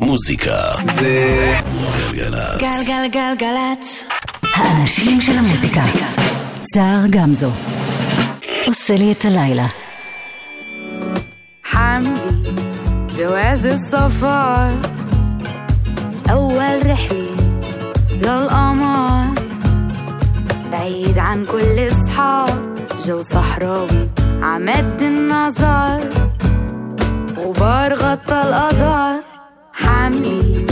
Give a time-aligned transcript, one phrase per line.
[0.00, 0.58] מוזיקה
[0.94, 1.54] זה
[2.12, 2.60] גלגלצ.
[2.60, 4.04] גלגלגלגלצ.
[4.54, 5.82] האנשים של המוזיקה.
[6.74, 7.50] סער גמזו.
[8.66, 9.66] עושה לי את הלילה.
[11.64, 12.54] حمدي
[13.16, 14.70] جواز السفر
[16.30, 17.36] أول رحلة
[18.22, 19.34] للقمر
[20.72, 22.74] بعيد عن كل صحاب
[23.06, 24.08] جو صحراوي
[24.42, 26.00] عمد النظر
[27.38, 29.29] غبار غطى القدر
[30.11, 30.65] حملي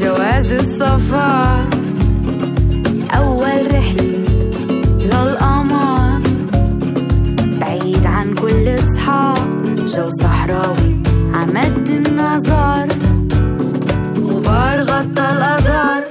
[0.00, 1.68] جواز السفر
[3.16, 4.24] أول رحلة
[5.00, 6.20] للقمر
[7.60, 11.02] بعيد عن كل صحاب جو صحراوي
[11.34, 12.88] عمد النظر.
[14.20, 16.04] غبار غطى القدر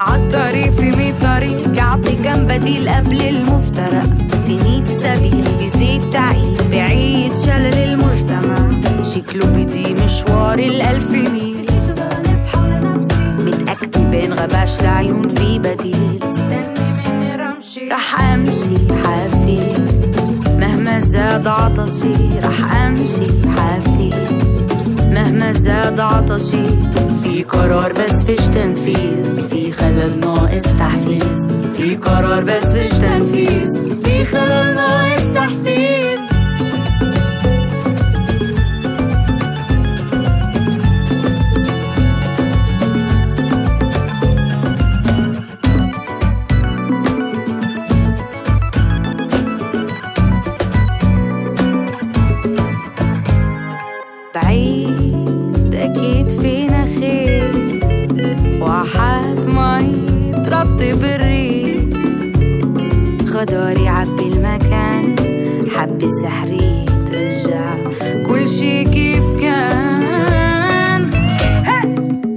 [0.00, 4.08] عالطريق في مية طريق يعطي كم بديل قبل المفترق.
[4.46, 8.70] في مية سبيل بيزيد تعقيد بعيد شلل المجتمع.
[9.02, 11.53] شكله بدي مشوار الألف ميل.
[14.14, 16.20] بين غباش العيون في بديل.
[16.22, 17.88] استني مني رمشي.
[17.88, 19.58] رح أمشي حافي.
[20.58, 24.10] مهما زاد عطشي رح أمشي حافي.
[25.10, 26.66] مهما زاد عطشي
[27.22, 29.48] في قرار بس فيش تنفيذ.
[29.48, 31.46] في خلل ناقص تحفيز.
[31.76, 34.00] في قرار بس فيش تنفيذ.
[34.04, 36.03] في خلل ناقص تحفيز.
[63.74, 65.16] خضار يعبي المكان.
[65.76, 67.74] حبة سحرية ترجع
[68.26, 71.10] كل شي كيف كان.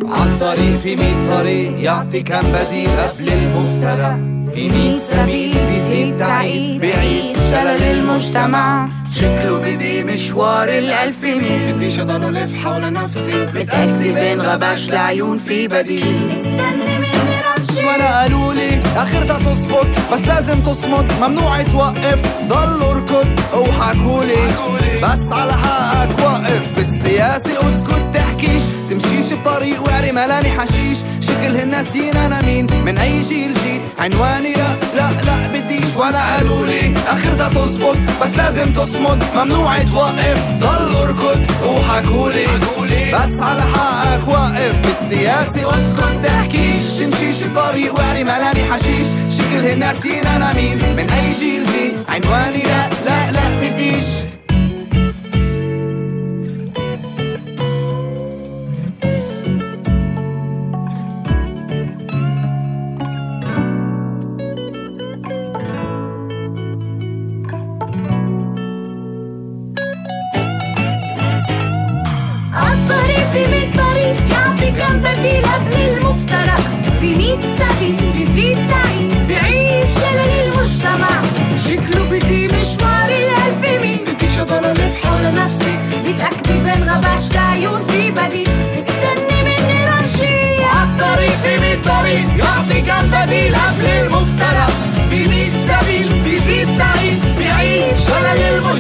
[0.06, 4.18] عالطريق في مية طريق يعطي كم بديل قبل المفترق
[4.54, 8.90] في مية سبيل بيزيد تعيد بعيد شلل المجتمع.
[9.14, 11.74] شكله بدي مشوار الألف ميل.
[11.74, 13.48] بديش أضل ألف حول نفسي.
[13.56, 16.18] متأكدة بين غباش العيون في بديل.
[16.60, 16.87] رمشي
[17.86, 24.48] وأنا قالوا لي اخرتها تظبط بس لازم تصمت ممنوع توقف ضل اركض وحكولي
[25.04, 30.98] بس على حقك وقف بالسياسة اسكت تحكيش تمشيش بطريق وعري ملاني حشيش.
[31.48, 35.96] شكل هالناسين أنا مين؟ من أي جيل جيت؟ عنواني لا لا لا بديش.
[35.96, 40.40] وأنا قالوا لي اخرتها تظبط بس لازم تصمت ممنوع توقف.
[40.60, 41.46] ضل أركض.
[41.66, 42.48] وحكولي
[43.14, 46.26] بس على حقك وقف بالسياسة اسكت.
[46.26, 46.86] تحكيش.
[47.00, 49.08] تمشيش بطريق وعري ملاني حشيش.
[49.38, 54.17] شكل هالناسين أنا مين؟ من أي جيل جيت؟ عنواني لا لا لا بديش.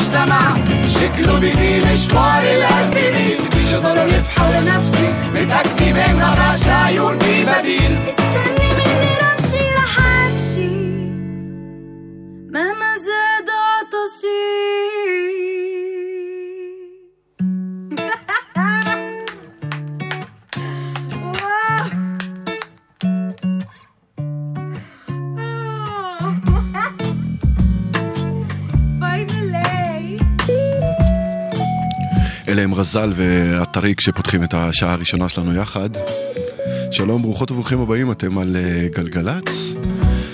[0.07, 0.39] المجتمع.
[0.87, 8.16] شكله بيجي مشوار القديم مفيش ضرر في حول نفسي متأكدي منها مش عيون في بديل.
[32.87, 35.89] רזל והטריק שפותחים את השעה הראשונה שלנו יחד.
[36.91, 39.73] שלום, ברוכות וברוכים הבאים, אתם על אה, גלגלצ.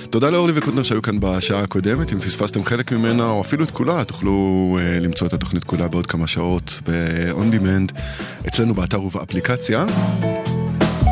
[0.09, 4.03] תודה לאורלי וקוטנר שהיו כאן בשעה הקודמת, אם פספסתם חלק ממנה או אפילו את כולה,
[4.03, 7.99] תוכלו אה, למצוא את התוכנית כולה בעוד כמה שעות ב-on demand
[8.47, 9.85] אצלנו באתר ובאפליקציה.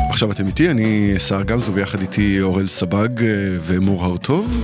[0.08, 3.26] עכשיו אתם איתי, אני סער גמזו ויחד איתי אורל סבג אה,
[3.66, 4.58] ומור הרטוב.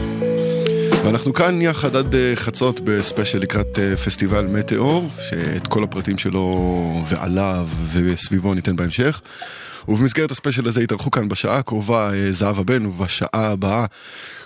[1.05, 7.05] ואנחנו כאן יחד עד אה, חצות בספיישל לקראת אה, פסטיבל מטאור, שאת כל הפרטים שלו
[7.09, 9.21] ועליו וסביבו ניתן בהמשך.
[9.89, 13.87] ובמסגרת הספיישל הזה יתארחו כאן בשעה הקרובה אה, זהבה בן, ובשעה הבאה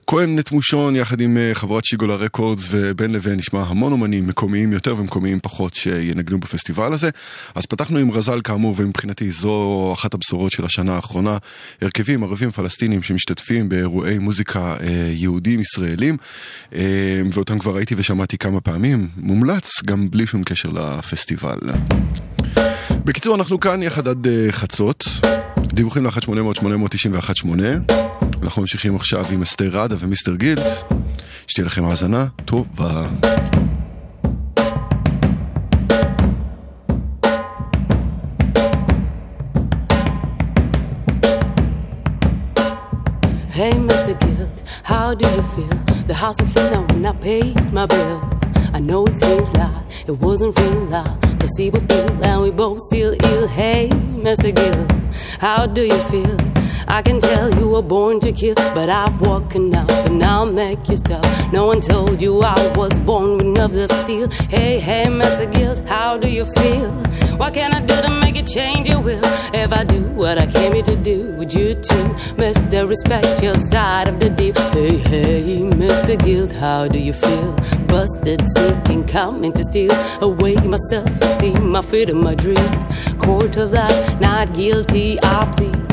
[0.07, 4.95] כהן נתמושון יחד עם אה, חברת שיגולה רקורדס ובין לבין נשמע המון אומנים מקומיים יותר
[4.99, 7.11] ומקומיים פחות שינגנו בפסטיבל הזה.
[7.55, 11.39] אז פתחנו עם רזל כאמור ומבחינתי זו אחת הבשורות של השנה האחרונה.
[11.83, 16.17] הרכבים ערבים פלסטינים שמשתתפים באירועי מוזיקה אה, יהודים ישראלים
[16.75, 19.09] אה, ואותם כבר ראיתי ושמעתי כמה פעמים.
[19.17, 21.59] מומלץ גם בלי שום קשר לפסטיבל.
[23.05, 25.05] בקיצור אנחנו כאן יחד עד חצות.
[25.75, 27.47] דיווחים ל-1-800-891-8
[28.43, 30.67] אנחנו ממשיכים עכשיו עם אסתר ראדה ומיסטר גילד
[31.47, 33.09] שתהיה לכם האזנה טובה.
[43.55, 44.15] Hey, Mr.
[44.23, 44.57] Gilt,
[44.91, 45.77] how do you feel?
[46.11, 48.52] The house is clean now when I paid my bills.
[48.75, 51.21] I know it seems like it wasn't real loud.
[51.39, 53.49] Placebo pill, and we both feel ill.
[53.49, 54.55] Hey, Mr.
[54.55, 54.87] Gill,
[55.41, 56.37] how do you feel?
[56.89, 60.89] I can tell you were born to kill, but I've woken up and I'll make
[60.89, 61.25] you stop.
[61.53, 64.29] No one told you I was born with nerves of steel.
[64.49, 65.51] Hey, hey, Mr.
[65.53, 66.91] Guilt, how do you feel?
[67.37, 69.21] What can I do to make you change your will?
[69.55, 72.05] If I do what I came here to do, would you too,
[72.37, 72.89] Mr.
[72.89, 74.55] Respect your side of the deal?
[74.73, 76.23] Hey, hey, Mr.
[76.23, 77.53] Guilt, how do you feel?
[77.87, 82.87] Busted, seeking, coming to steal away my self-esteem, my freedom, my dreams.
[83.19, 85.92] Court of life, not guilty, I plead.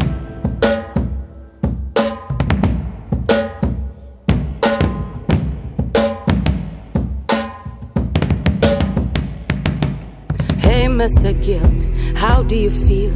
[10.99, 11.31] Mr.
[11.41, 13.13] Guilt, how do you feel?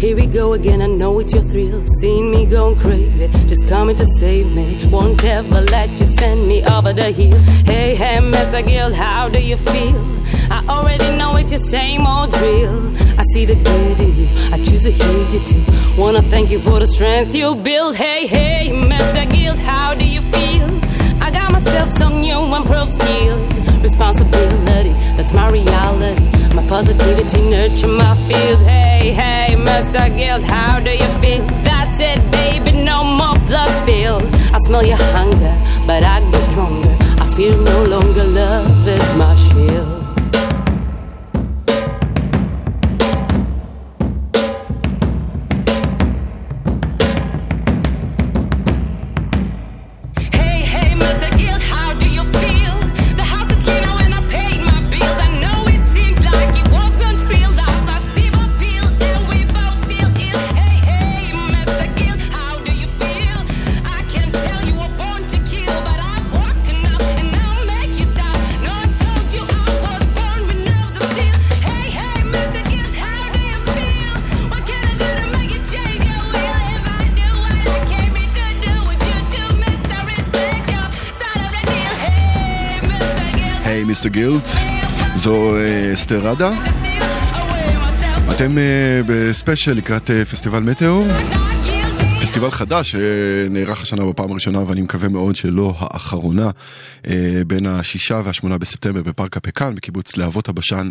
[0.00, 1.86] Here we go again, I know it's your thrill.
[2.00, 4.86] Seeing me going crazy, just coming to save me.
[4.86, 7.38] Won't ever let you send me over the hill.
[7.66, 8.66] Hey, hey, Mr.
[8.66, 10.00] Guilt, how do you feel?
[10.50, 12.94] I already know it's your same old drill.
[13.20, 16.00] I see the good in you, I choose to hear you too.
[16.00, 17.96] Wanna thank you for the strength you build.
[17.96, 19.30] Hey, hey, Mr.
[19.30, 20.68] Guilt, how do you feel?
[21.22, 23.52] I got myself some new improved skills.
[23.82, 26.35] Responsibility, that's my reality.
[26.56, 28.60] My positivity nurture my field.
[28.62, 30.16] Hey, hey, Mr.
[30.16, 31.44] Guild, how do you feel?
[31.68, 34.24] That's it, baby, no more blood spilled.
[34.54, 35.54] I smell your hunger,
[35.86, 36.96] but I grow stronger.
[37.20, 40.05] I feel no longer love is my shield.
[86.12, 86.50] אה, ראדה.
[88.30, 91.06] אתם אה, בספיישל לקראת אה, פסטיבל מטאור.
[92.22, 96.50] פסטיבל חדש שנערך השנה בפעם הראשונה ואני מקווה מאוד שלא האחרונה
[97.06, 100.88] אה, בין השישה והשמונה בספטמבר בפארק הפקאן בקיבוץ להבות הבשן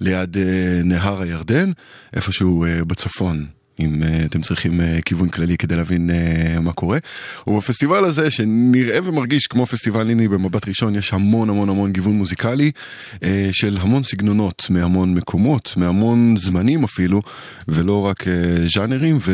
[0.00, 1.72] ליד אה, נהר הירדן
[2.14, 3.55] איפשהו אה, בצפון.
[3.80, 6.98] אם אה, אתם צריכים אה, כיוון כללי כדי להבין אה, מה קורה.
[7.46, 12.70] ובפסטיבל הזה שנראה ומרגיש כמו פסטיבל אינדי במבט ראשון יש המון המון המון גיוון מוזיקלי
[13.14, 13.18] אה,
[13.52, 17.22] של המון סגנונות מהמון מקומות מהמון זמנים אפילו
[17.68, 18.26] ולא רק אה,
[18.74, 19.32] ז'אנרים ו...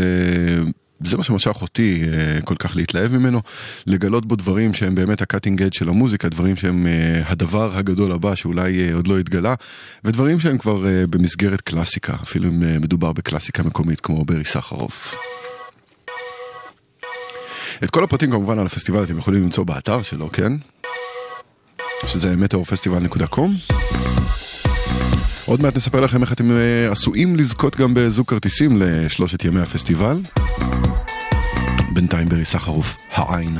[1.04, 3.40] זה מה שמשך אותי אה, כל כך להתלהב ממנו,
[3.86, 8.12] לגלות בו דברים שהם באמת ה cutting edge של המוזיקה, דברים שהם אה, הדבר הגדול
[8.12, 9.54] הבא שאולי אה, עוד לא התגלה,
[10.04, 15.14] ודברים שהם כבר במסגרת קלאסיקה, אפילו אם מדובר בקלאסיקה מקומית כמו ברי סחרוף.
[17.84, 20.52] את כל הפרטים כמובן על הפסטיבל אתם יכולים למצוא באתר שלו, כן?
[22.06, 23.72] שזה מטאורפסטיבל.com.
[25.46, 30.16] עוד מעט נספר לכם איך אתם uh, עשויים לזכות גם בזוג כרטיסים לשלושת ימי הפסטיבל.
[31.94, 33.58] בינתיים ברי סחרוף, העין.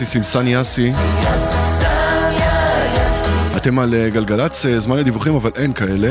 [0.00, 0.92] רמי פורטיס עם סני אסי.
[3.56, 6.08] אתם על אה, גלגלצ, אה, זמן לדיווחים אבל אין כאלה.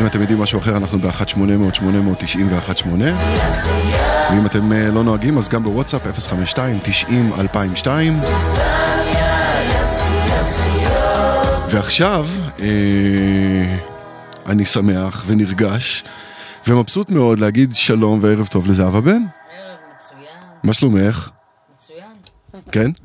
[0.00, 2.86] אם אתם יודעים משהו אחר, אנחנו ב-1800-890 ו-18.
[4.30, 6.02] ואם אתם אה, לא נוהגים, אז גם בוואטסאפ
[7.84, 7.86] 052-90-2002.
[11.70, 12.26] ועכשיו,
[12.60, 12.66] אה,
[14.46, 16.04] אני שמח ונרגש
[16.66, 19.10] ומבסוט מאוד להגיד שלום וערב טוב לזהבה בן.
[19.10, 19.22] ערב
[19.94, 21.30] מצוין, מה שלומך?
[22.70, 22.92] מצוין.
[22.92, 23.00] כן?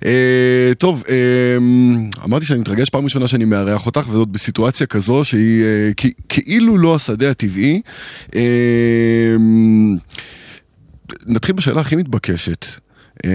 [0.00, 1.10] Uh, טוב, uh,
[2.24, 6.78] אמרתי שאני מתרגש פעם ראשונה שאני מארח אותך, וזאת בסיטואציה כזו שהיא uh, כ- כאילו
[6.78, 7.80] לא השדה הטבעי.
[8.30, 8.34] Uh,
[11.26, 12.66] נתחיל בשאלה הכי מתבקשת.
[13.18, 13.26] Uh,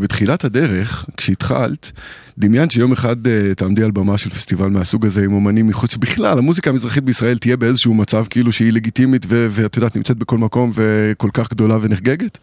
[0.00, 1.92] בתחילת הדרך, כשהתחלת,
[2.38, 6.38] דמיינת שיום אחד uh, תעמדי על במה של פסטיבל מהסוג הזה עם אומנים מחוץ, בכלל,
[6.38, 10.72] המוזיקה המזרחית בישראל תהיה באיזשהו מצב כאילו שהיא לגיטימית ו- ואת יודעת, נמצאת בכל מקום
[10.74, 12.38] וכל כך גדולה ונחגגת?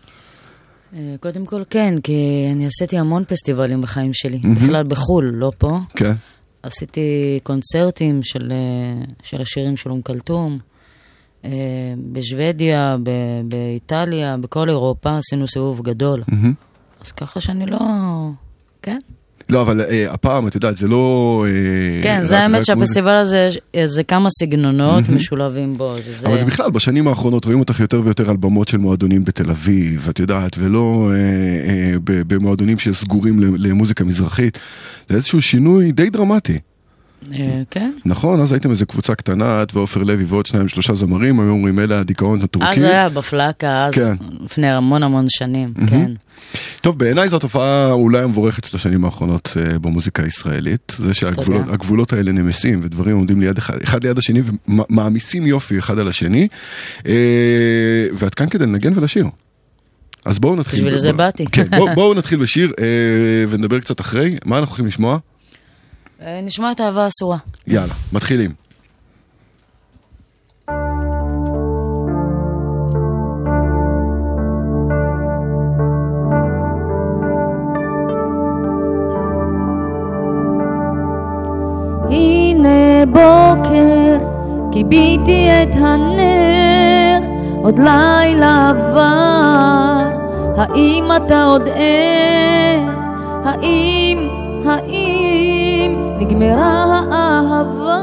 [0.93, 5.79] אה, קודם כל כן, כי אני עשיתי המון פסטיבלים בחיים שלי, בכלל בחו"ל, לא פה.
[5.95, 6.13] כן.
[6.63, 7.01] עשיתי
[7.43, 10.59] קונצרטים של, אה, של השירים של אום כלתום,
[11.45, 11.49] אה,
[12.11, 13.09] בשוודיה, ב-
[13.45, 16.23] באיטליה, בכל אירופה, עשינו סיבוב גדול.
[17.01, 17.79] אז ככה שאני לא...
[18.81, 18.99] כן?
[19.49, 21.45] לא, אבל אה, הפעם, את יודעת, זה לא...
[21.47, 25.95] אה, כן, זה האמת שהפסטיבל הזה, אה, זה כמה סגנונות משולבים בו.
[26.05, 29.49] שזה- אבל זה בכלל, בשנים האחרונות רואים אותך יותר ויותר על במות של מועדונים בתל
[29.49, 31.17] אביב, את יודעת, ולא אה,
[31.69, 34.59] אה, במועדונים שסגורים למוזיקה מזרחית.
[35.09, 36.59] זה איזשהו שינוי די דרמטי.
[37.33, 37.91] אה, כן.
[38.05, 41.79] נכון, אז הייתם איזה קבוצה קטנה, את ועופר לוי ועוד שניים שלושה זמרים, היו אומרים
[41.79, 42.71] אלה הדיכאון הטורקי.
[42.71, 44.15] אז היה בפלקה, אז כן.
[44.43, 46.11] לפני המון המון שנים, כן.
[46.81, 50.91] טוב, בעיניי זו התופעה אולי המבורכת של השנים האחרונות אה, במוזיקה הישראלית.
[50.95, 56.07] זה שהגבולות האלה נמסים ודברים עומדים ליד אחד, אחד ליד השני ומעמיסים יופי אחד על
[56.07, 56.47] השני.
[57.07, 57.13] אה,
[58.13, 59.25] ואת כאן כדי לנגן ולשיר.
[60.25, 60.79] אז בואו נתחיל.
[60.79, 61.45] בשביל זה באתי.
[61.51, 62.73] כן, בואו בוא נתחיל בשיר
[63.49, 64.37] ונדבר קצת אחרי.
[64.45, 65.17] מה אנחנו הולכים לשמוע?
[66.21, 67.37] אה, נשמע את אהבה אסורה.
[67.67, 68.51] יאללה, מתחילים.
[82.09, 84.17] הנה בוקר,
[84.71, 87.19] כיביתי את הנר,
[87.63, 90.09] עוד לילה עבר,
[90.57, 92.89] האם אתה עוד ער?
[93.45, 94.17] האם,
[94.65, 95.20] האם
[96.21, 98.01] נגמרה האהבה?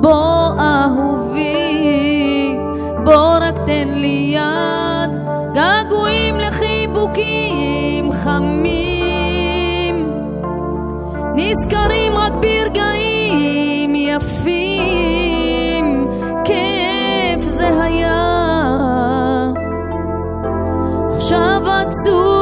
[0.00, 1.76] בוא אהובי,
[3.04, 5.10] בוא רק תן לי יד,
[5.54, 9.96] געגועים לחיבוקים חמים.
[11.34, 15.28] נזכרים רק ברגעים יפים,
[16.44, 18.24] כיף זה היה.
[21.16, 22.33] עכשיו עצוב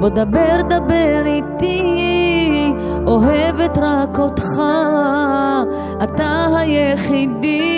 [0.00, 2.72] בוא דבר דבר איתי,
[3.06, 4.60] אוהבת רק אותך,
[6.02, 7.72] אתה היחידי,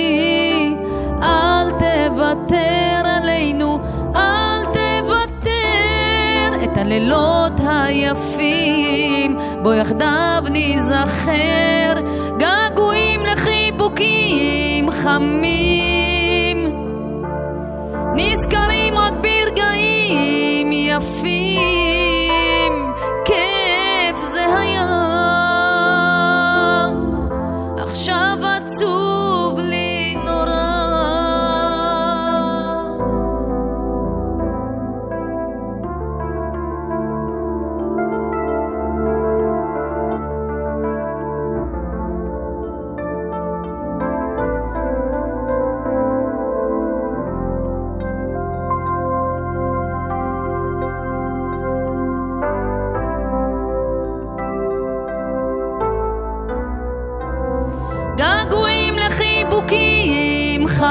[1.22, 3.78] אל תוותר עלינו,
[4.16, 5.52] אל תוותר.
[6.64, 11.94] את הלילות היפים, בוא יחדיו ניזכר,
[12.38, 16.51] געגועים לחיבוקים חמים.
[18.16, 22.21] נזכרים רק ברגעים יפים,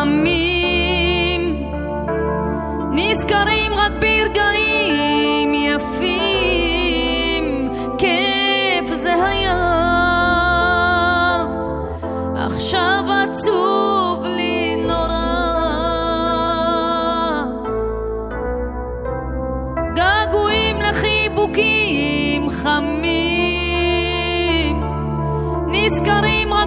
[0.01, 1.41] חמים,
[2.91, 7.45] נזכרים רק ברגעים יפים,
[7.97, 9.61] כיף זה היה.
[12.35, 15.21] עכשיו עצוב לי נורא.
[19.95, 23.21] געגועים לחיבוקים חמים,
[25.67, 26.60] נזכרים רק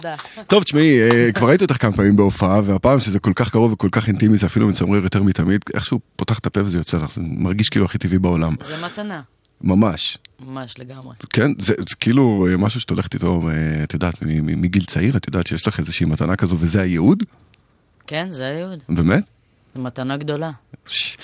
[0.00, 0.14] תודה.
[0.46, 3.88] טוב, תשמעי, אה, כבר ראיתי אותך כמה פעמים בהופעה, והפעם שזה כל כך קרוב וכל
[3.92, 7.20] כך אינטימי, זה אפילו מצמרר יותר מתמיד, איכשהו פותח את הפה וזה יוצא לך, זה
[7.24, 8.54] מרגיש כאילו הכי טבעי בעולם.
[8.64, 9.20] זה מתנה,
[9.60, 10.18] ממש.
[10.46, 11.14] ממש לגמרי.
[11.30, 15.26] כן, זה, זה כאילו אה, משהו שאת הולכת איתו, אה, את יודעת, מגיל צעיר, את
[15.26, 17.22] יודעת שיש לך איזושהי מתנה כזו, וזה הייעוד?
[18.06, 18.78] כן, זה הייעוד.
[18.88, 19.24] באמת?
[19.74, 20.50] זו מתנה גדולה.
[20.86, 21.16] ש-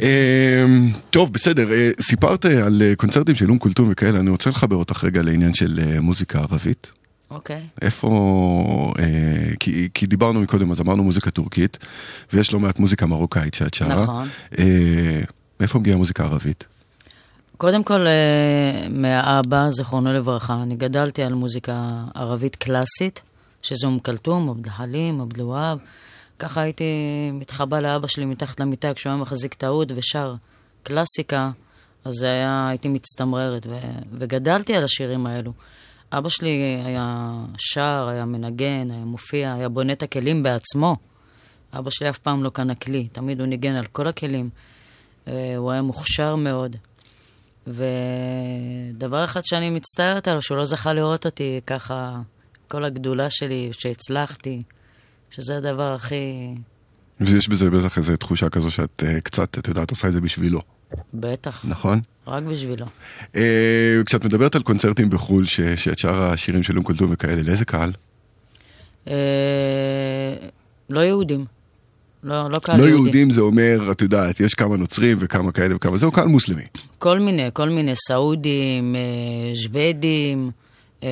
[0.00, 0.64] אה,
[1.10, 5.22] טוב, בסדר, אה, סיפרת על קונצרטים של אום כולתום וכאלה, אני רוצה לחבר אותך רגע
[5.22, 6.86] לעניין של מוזיקה ערבית.
[7.30, 7.66] אוקיי.
[7.82, 11.78] איפה, אה, כי, כי דיברנו מקודם, אז אמרנו מוזיקה טורקית,
[12.32, 14.02] ויש לא מעט מוזיקה מרוקאית שאת שרה.
[14.02, 14.28] נכון.
[14.58, 15.20] אה,
[15.60, 16.64] מאיפה מגיעה מוזיקה ערבית?
[17.56, 23.22] קודם כל, אה, מהאבא, זיכרונו לברכה, אני גדלתי על מוזיקה ערבית קלאסית,
[23.62, 25.78] שזה אום כלתום, עבד חלים, עבד אל-והאב.
[26.38, 26.84] ככה הייתי
[27.32, 30.34] מתחבא לאבא שלי מתחת למיטה כשהוא היה מחזיק את העוד ושר
[30.82, 31.50] קלאסיקה,
[32.04, 33.78] אז היה, הייתי מצטמררת, ו,
[34.18, 35.52] וגדלתי על השירים האלו.
[36.12, 37.26] אבא שלי היה
[37.58, 40.96] שר, היה מנגן, היה מופיע, היה בונה את הכלים בעצמו.
[41.72, 44.50] אבא שלי אף פעם לא קנה כלי, תמיד הוא ניגן על כל הכלים.
[45.28, 46.76] אה, הוא היה מוכשר מאוד.
[47.66, 52.20] ודבר אחד שאני מצטערת עליו, שהוא לא זכה לראות אותי ככה,
[52.68, 54.62] כל הגדולה שלי, שהצלחתי,
[55.30, 56.54] שזה הדבר הכי...
[57.20, 60.60] ויש בזה בטח איזו תחושה כזו שאת אה, קצת, את יודעת, עושה את זה בשבילו,
[61.14, 62.00] בטח, נכון?
[62.26, 62.86] רק בשבילו.
[63.36, 63.42] אה,
[64.06, 67.92] כשאת מדברת על קונצרטים בחו"ל, ש- שאת שרה השירים של אום כולתום וכאלה, לאיזה קהל?
[69.08, 69.14] אה,
[70.90, 71.44] לא יהודים.
[72.22, 73.02] לא, לא קהל לא יהודי.
[73.02, 76.62] יהודים זה אומר, את יודעת, יש כמה נוצרים וכמה כאלה וכמה, זהו קהל מוסלמי.
[76.98, 79.00] כל מיני, כל מיני סעודים, אה,
[79.54, 80.50] שוודים,
[81.02, 81.08] אה,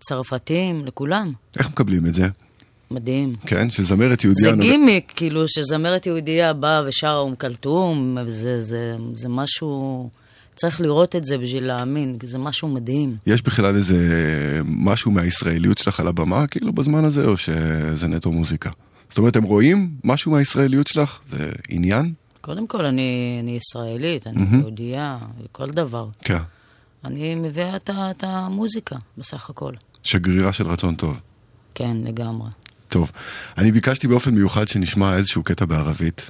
[0.00, 1.32] צרפתים, לכולם.
[1.58, 2.26] איך מקבלים את זה?
[2.94, 3.36] מדהים.
[3.46, 4.50] כן, שזמרת יהודייה...
[4.50, 10.10] זה גימיק, כאילו, שזמרת יהודייה באה ושרה אום כלתום, זה, זה, זה משהו...
[10.56, 13.16] צריך לראות את זה בשביל להאמין, כי זה משהו מדהים.
[13.26, 13.96] יש בכלל איזה
[14.64, 18.70] משהו מהישראליות שלך על הבמה, כאילו, בזמן הזה, או שזה נטו מוזיקה?
[19.08, 21.18] זאת אומרת, הם רואים משהו מהישראליות שלך?
[21.30, 22.12] זה עניין?
[22.40, 24.60] קודם כל, אני, אני ישראלית, אני מהמם.
[24.60, 25.18] יהודייה,
[25.52, 26.08] כל דבר.
[26.24, 26.38] כן.
[27.04, 29.72] אני מביאה את, את המוזיקה, בסך הכל.
[30.02, 31.16] שגרירה של רצון טוב.
[31.74, 32.48] כן, לגמרי.
[32.91, 33.11] טוב,
[33.57, 36.29] אני ביקשתי באופן מיוחד שנשמע איזשהו קטע בערבית,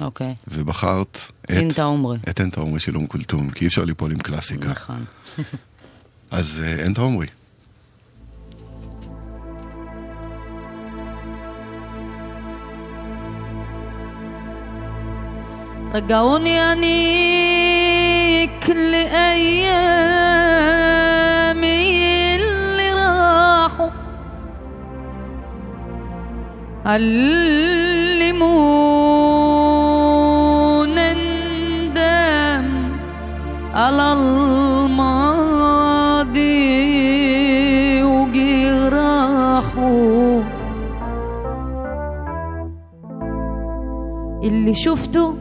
[0.00, 0.34] אוקיי.
[0.48, 1.50] ובחרת את...
[1.50, 2.18] אינטה עומרי.
[2.28, 4.68] את אנטה עומרי של אום כולתום, כי אי אפשר ליפול עם קלאסיקה.
[4.68, 5.04] נכון.
[6.30, 7.26] אז אה, אנטה עומרי.
[15.94, 20.04] رجعوني أنيك لأيامي
[26.85, 28.29] علمونا
[31.13, 32.67] ندم
[33.73, 34.83] على الماضي
[38.03, 39.79] وجراحه.
[44.43, 45.35] اللي شفته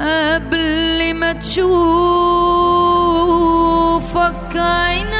[0.00, 1.70] قبل ما تشوفك
[4.56, 5.19] عينيا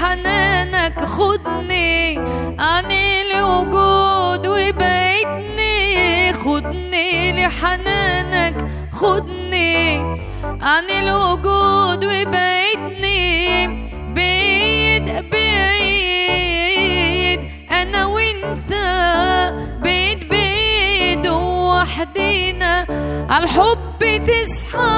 [0.00, 2.18] خدني لحنانك خدني
[2.58, 8.54] عني لوجود وبعدني خدني لحنانك
[8.92, 9.98] خدني.
[10.62, 13.66] عن الوجود وبعدني
[14.14, 16.50] بعيد بعيد.
[17.70, 18.72] أنا وإنت
[19.82, 22.86] بعيد بعيد وحدينا.
[23.30, 24.90] عالحب تصحى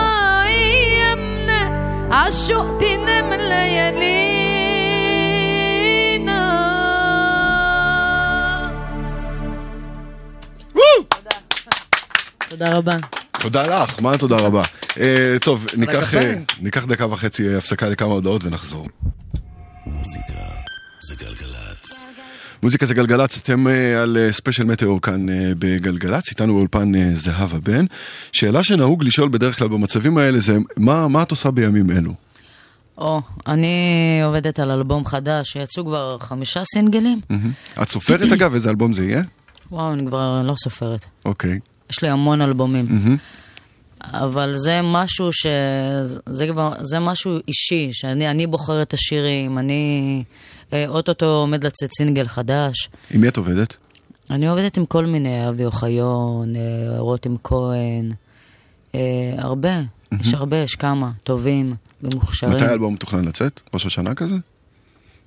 [0.46, 1.60] أيامنا.
[2.12, 4.41] عالشوق تنام ليالينا.
[12.64, 12.96] תודה רבה.
[13.40, 14.62] תודה לך, מה תודה רבה.
[15.00, 16.14] אה, טוב, ניקח.
[16.14, 18.88] אה, ניקח דקה וחצי אה, הפסקה לכמה הודעות ונחזור.
[19.86, 20.34] מוזיקה
[20.98, 22.04] זה גלגלצ.
[22.62, 23.66] מוזיקה זה גלגלצ, אתם
[24.02, 25.26] על ספיישל מטאור כאן
[25.58, 27.84] בגלגלצ, איתנו באולפן זהבה בן.
[28.32, 32.14] שאלה שנהוג לשאול בדרך כלל במצבים האלה זה, מה, מה את עושה בימים אלו?
[32.98, 37.20] או, אני עובדת על אלבום חדש, שיצאו כבר חמישה סינגלים.
[37.82, 39.22] את סופרת אגב איזה אלבום זה יהיה?
[39.70, 41.04] וואו, אני כבר לא סופרת.
[41.24, 41.58] אוקיי.
[41.90, 42.84] יש לי המון אלבומים.
[42.88, 43.16] מהמם.
[44.04, 45.46] אבל זה משהו ש...
[46.26, 46.72] זה כבר...
[46.80, 50.22] זה משהו אישי, שאני אני בוחרת את השירים, אני...
[50.72, 52.88] אה, אוטוטו עומד לצאת סינגל חדש.
[53.10, 53.76] עם מי את עובדת?
[54.30, 58.10] אני עובדת עם כל מיני, אבי אוחיון, אה, רותם כהן,
[58.94, 59.00] אה,
[59.38, 59.80] הרבה,
[60.20, 62.52] יש הרבה, יש כמה, טובים ומוכשרים.
[62.52, 63.60] מתי האלבום מתוכנן לצאת?
[63.74, 64.34] ראש השנה כזה?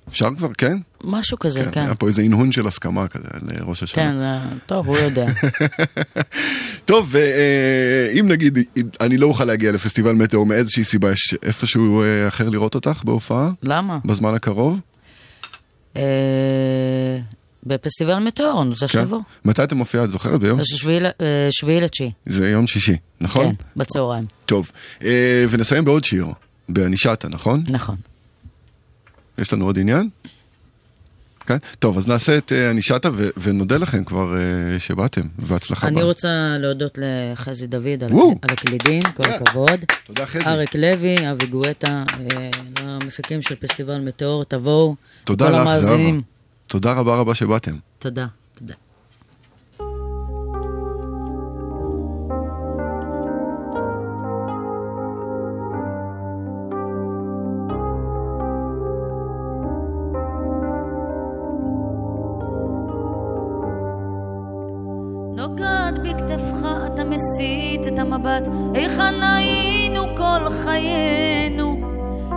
[0.08, 0.78] אפשר כבר, כן?
[1.04, 1.80] משהו כזה, כן.
[1.80, 4.04] היה פה איזה הנהון של הסכמה כזה על אה, ראש השנה.
[4.04, 5.26] כן, זה- טוב, הוא יודע.
[6.84, 8.58] טוב, ואם נגיד
[9.00, 13.50] אני לא אוכל להגיע לפסטיבל מטאור מאיזושהי סיבה, יש איפשהו אה, אחר לראות אותך בהופעה?
[13.62, 13.98] למה?
[14.04, 14.78] בזמן הקרוב?
[15.96, 16.02] אה,
[17.66, 18.98] בפסטיבל מטאור, אני רוצה כן.
[19.02, 19.20] שתבוא.
[19.44, 20.04] מתי אתה מופיע?
[20.04, 20.40] את זוכרת?
[20.40, 20.60] ביום?
[20.64, 21.00] שביעי
[21.80, 22.10] אה, לתשיעי.
[22.26, 23.46] זה יום שישי, נכון?
[23.46, 24.24] כן, בצהריים.
[24.46, 24.70] טוב,
[25.04, 26.26] אה, ונסיים בעוד שיר,
[26.68, 27.64] בענישתה, נכון?
[27.70, 27.96] נכון.
[29.38, 30.08] יש לנו עוד עניין?
[31.46, 31.56] כן?
[31.78, 35.86] טוב, אז נעשה את אה, ענישתה ו- ונודה לכם כבר אה, שבאתם, והצלחה.
[35.88, 36.02] אני בה.
[36.02, 38.12] רוצה להודות לחזי דוד על.
[38.42, 39.84] על הקלידים, כל הכבוד.
[40.06, 40.46] תודה חזי.
[40.46, 42.50] אריק לוי, אבי גואטה, אה,
[42.84, 44.94] למפיקים של פסטיבל מטאור, תבואו.
[45.24, 45.80] תודה לך.
[45.80, 45.96] זהבה.
[46.66, 47.76] תודה רבה רבה שבאתם.
[47.98, 48.24] תודה.
[68.76, 71.76] היכן היינו כל חיינו?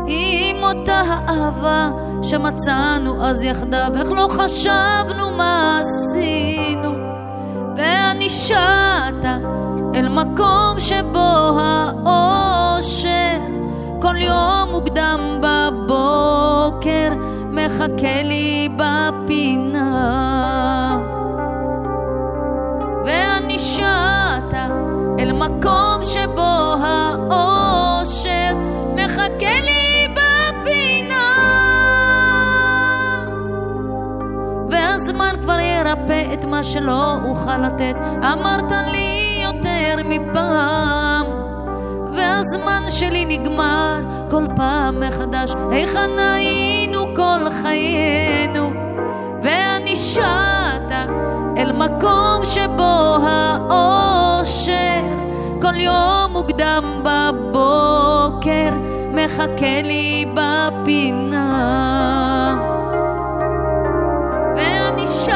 [0.08, 1.90] עם אותה האהבה
[2.24, 6.94] שמצאנו אז יחדיו, איך לא חשבנו מה עשינו?
[7.78, 9.24] וענישת
[9.96, 13.40] אל מקום שבו האושר
[14.02, 17.10] כל יום מוקדם בבוקר
[17.52, 19.90] מחכה לי בפינה.
[23.06, 24.54] וענישת
[25.20, 28.54] אל מקום שבו האושר
[28.96, 31.30] מחכה לי בפינה.
[34.70, 37.96] והזמן כבר ירפא את מה שלא אוכל לתת.
[38.34, 41.26] אמרת לי יותר מפעם.
[42.14, 45.54] והזמן שלי נגמר כל פעם מחדש.
[45.72, 48.72] היכן היינו כל חיינו
[49.44, 50.92] וענישת
[51.58, 55.02] אל מקום שבו האושר.
[55.62, 58.70] כל יום מוקדם בבוקר
[59.14, 61.46] מחכה לי בפינה.
[64.56, 65.34] וענישת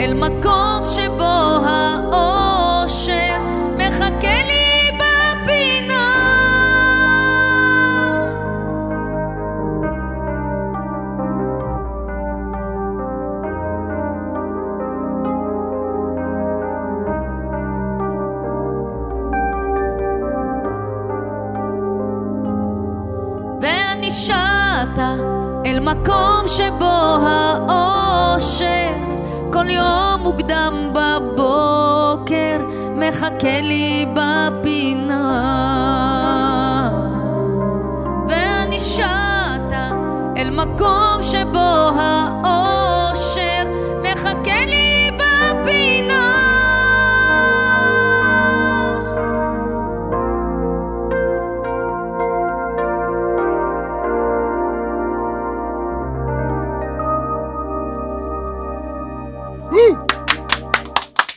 [0.00, 3.36] אל מקום שבו האושר
[3.78, 4.55] מחכה לי
[24.06, 24.98] וענישת
[25.66, 28.92] אל מקום שבו האושר
[29.52, 32.58] כל יום מוקדם בבוקר
[32.96, 35.22] מחכה לי בפינה.
[38.28, 39.72] וענישת
[40.36, 43.64] אל מקום שבו האושר
[44.02, 44.85] מחכה לי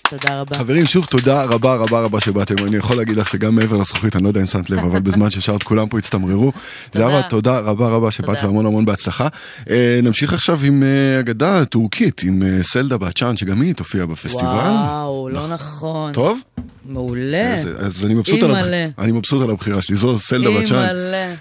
[0.09, 0.57] תודה רבה.
[0.57, 2.55] חברים, שוב תודה רבה רבה רבה שבאתם.
[2.67, 5.29] אני יכול להגיד לך שגם מעבר לזכוכית, אני לא יודע אם שמת לב, אבל בזמן
[5.29, 6.51] ששארת כולם פה הצטמררו.
[6.93, 9.27] זהבה, תודה רבה רבה שבאת והמון המון בהצלחה.
[9.69, 14.45] אה, נמשיך עכשיו עם אה, אגדה טורקית, עם אה, סלדה בצ'אן, שגם היא תופיע בפסטיבל.
[14.45, 15.89] וואו, לא נכון.
[16.09, 16.13] נכון.
[16.13, 16.41] טוב?
[16.85, 17.53] מעולה.
[17.79, 18.65] אז, אני מבסוט על, הבח...
[18.99, 20.87] אני מבסוט על הבחירה שלי, זו סלדה בצ'אן.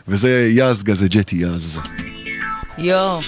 [0.09, 1.78] וזה יז גזג'טי יאז.
[2.78, 3.20] יואו.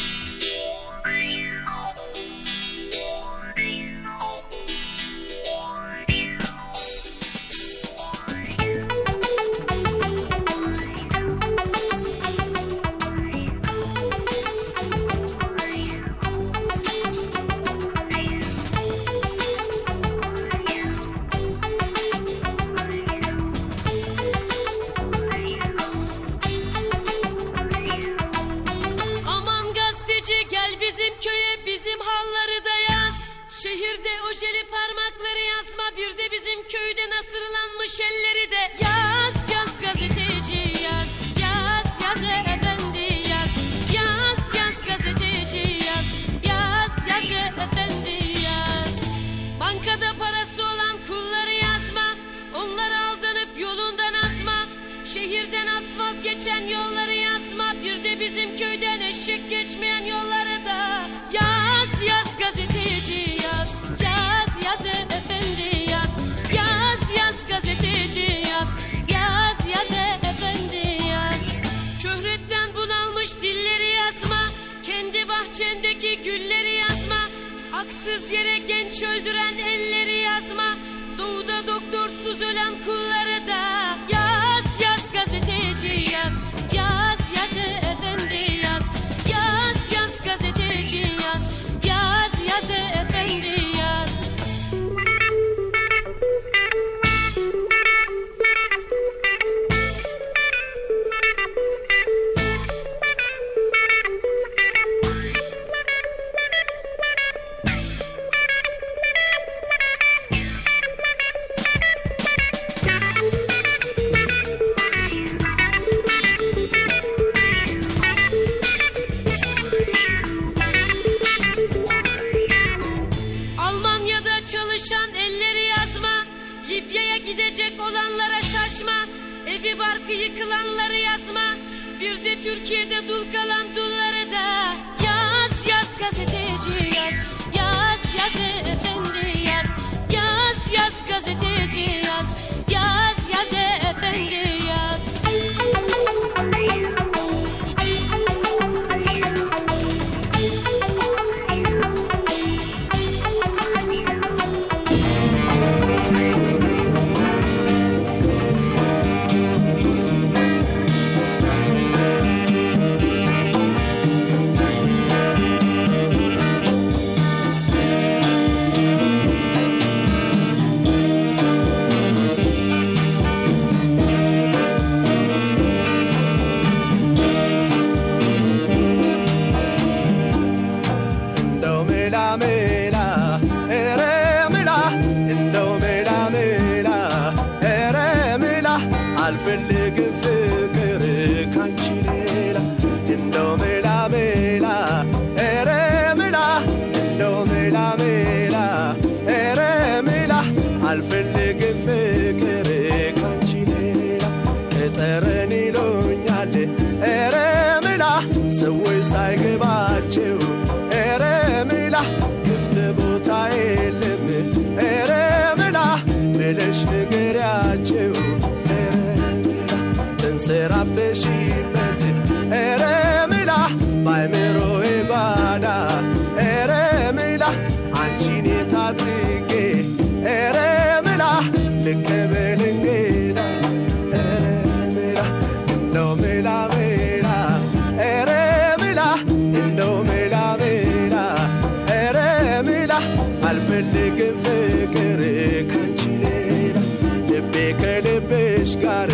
[248.82, 249.10] ጋር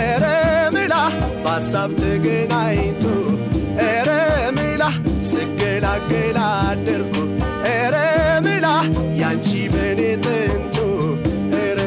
[0.00, 0.24] ኤረ
[0.74, 0.94] ምላ
[1.44, 3.04] በሐሳብ ተገናኝቶ
[3.86, 4.10] ኤረ
[4.56, 4.82] ምላ
[5.32, 6.38] ስገላገላ
[6.68, 7.14] አደርኩ
[7.72, 7.96] ኤረ
[8.46, 8.66] ምላ
[9.20, 10.76] ያንቺ በኔ ጥንቱ
[11.62, 11.80] ኤረ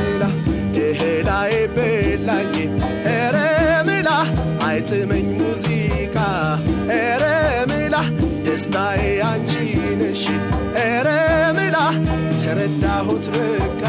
[0.00, 0.22] ምላ
[0.84, 2.54] እህላዬ በላኝ
[3.14, 3.36] ኤረ
[3.88, 4.10] ምላ
[4.68, 6.16] አይጥመኝ ሙዚቃ
[6.98, 7.24] ኤረ
[7.72, 7.96] ምላ
[8.46, 9.00] ደስታዬ
[9.30, 9.52] አንቺ
[10.00, 10.24] ነሽ
[10.84, 11.08] ኤረ
[11.58, 11.78] ምላ
[12.42, 13.82] ተረዳሁት በቃ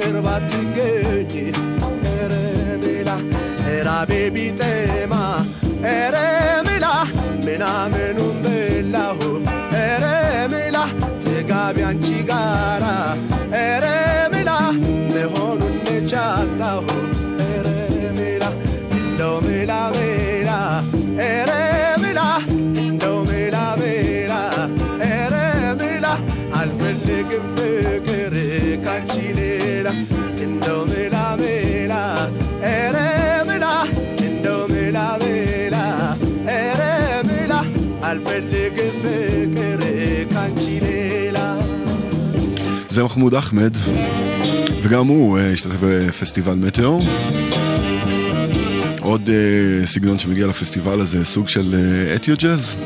[0.00, 1.32] በቅርብ አትገኝ
[2.04, 2.32] ኧረ
[2.82, 3.10] ሜላ
[3.88, 5.14] ራቤ ቢጠማ
[5.86, 6.16] ኧረ
[6.68, 6.86] ሜላ
[7.46, 9.18] ምናምኑን በላሁ
[9.74, 10.04] ኧረ
[10.52, 10.78] ሜላ
[11.24, 12.84] ጥጋቢ አንቺ ጋራ
[13.56, 13.86] ኧረ
[14.34, 14.52] ሜላ
[15.14, 16.86] መሆኑን ነቻጣሁ
[42.91, 43.77] זה מחמוד אחמד,
[44.83, 47.03] וגם הוא אה, השתתף בפסטיבל מטאור.
[49.01, 51.75] עוד אה, סגנון שמגיע לפסטיבל הזה, סוג של
[52.15, 52.77] אתיו ג'אז.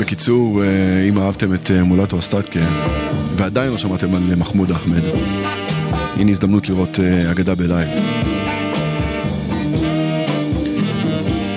[0.00, 0.68] בקיצור, אה,
[1.08, 2.60] אם אהבתם את אה, מולטו אסטטקה,
[3.36, 5.02] ועדיין לא שמעתם על מחמוד אחמד,
[6.16, 7.88] הנה הזדמנות לראות אה, אגדה בלייב.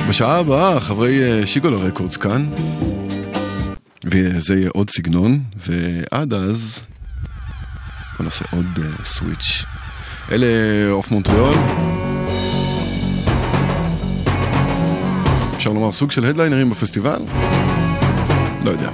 [0.09, 2.45] בשעה הבאה, חברי אה, שיגולו רקורדס כאן.
[4.11, 6.79] וזה יהיה עוד סגנון, ועד אז
[8.17, 9.65] בוא נעשה עוד אה, switch.
[10.31, 10.47] אלה
[10.91, 11.55] of Montreal.
[15.55, 17.19] אפשר לומר סוג של הדליינרים בפסטיבל?
[18.65, 18.89] לא יודע.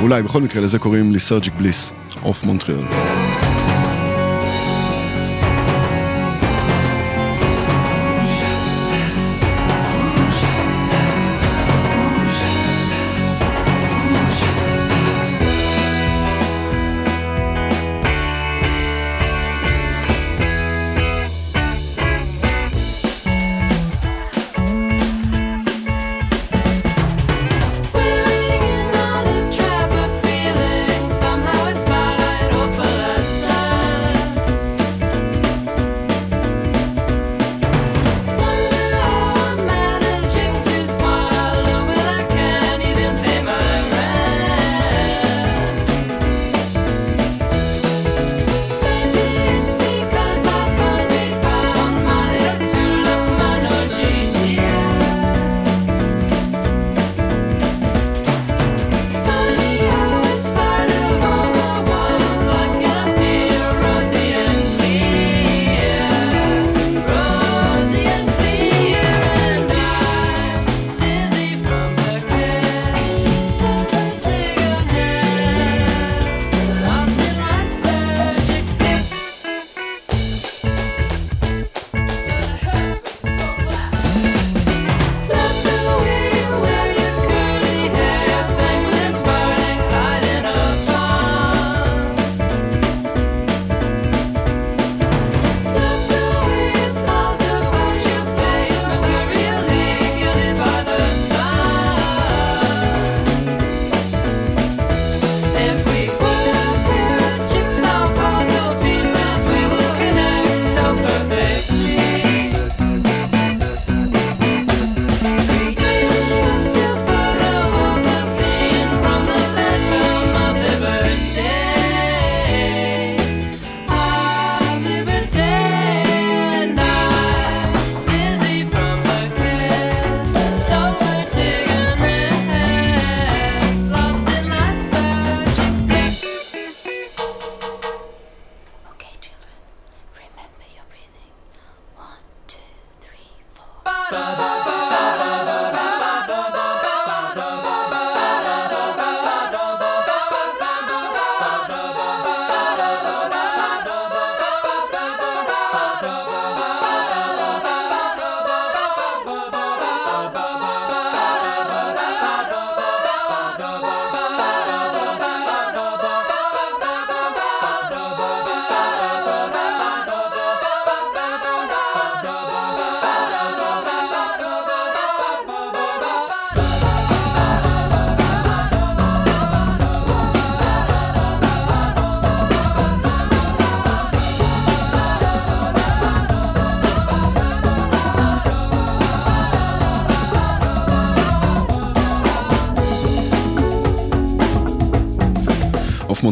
[0.00, 1.92] אולי, בכל מקרה לזה קוראים Lysergic Bliss,
[2.22, 2.86] of Montreal.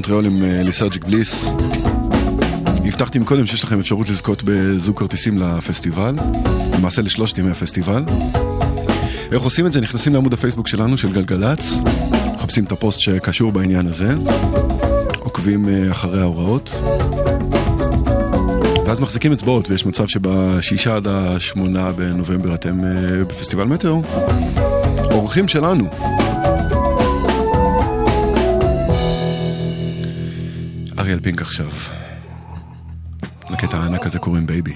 [0.09, 1.47] מונטריאול עם אה, ליסרג'יק בליס.
[2.67, 6.15] הבטחתי מקודם שיש לכם אפשרות לזכות בזוג כרטיסים לפסטיבל,
[6.79, 8.05] למעשה לשלושת ימי הפסטיבל.
[9.33, 9.81] איך עושים את זה?
[9.81, 11.79] נכנסים לעמוד הפייסבוק שלנו, של גלגלצ,
[12.35, 14.15] מחפשים את הפוסט שקשור בעניין הזה,
[15.19, 16.71] עוקבים אה, אחרי ההוראות,
[18.87, 24.03] ואז מחזיקים אצבעות, ויש מצב שבשישה עד השמונה בנובמבר אתם אה, בפסטיבל מטאו.
[25.11, 25.85] אורחים שלנו.
[31.05, 31.71] אריאל פינק עכשיו.
[33.51, 34.75] לקטע הענק הזה קוראים Baby.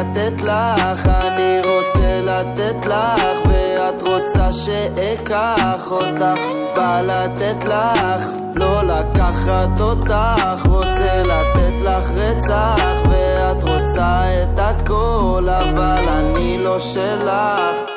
[0.00, 6.40] לתת לך, אני רוצה לתת לך, ואת רוצה שאקח אותך,
[6.76, 12.80] בא לתת לך, לא לקחת אותך, רוצה לתת לך רצח,
[13.10, 17.95] ואת רוצה את הכל, אבל אני לא שלך.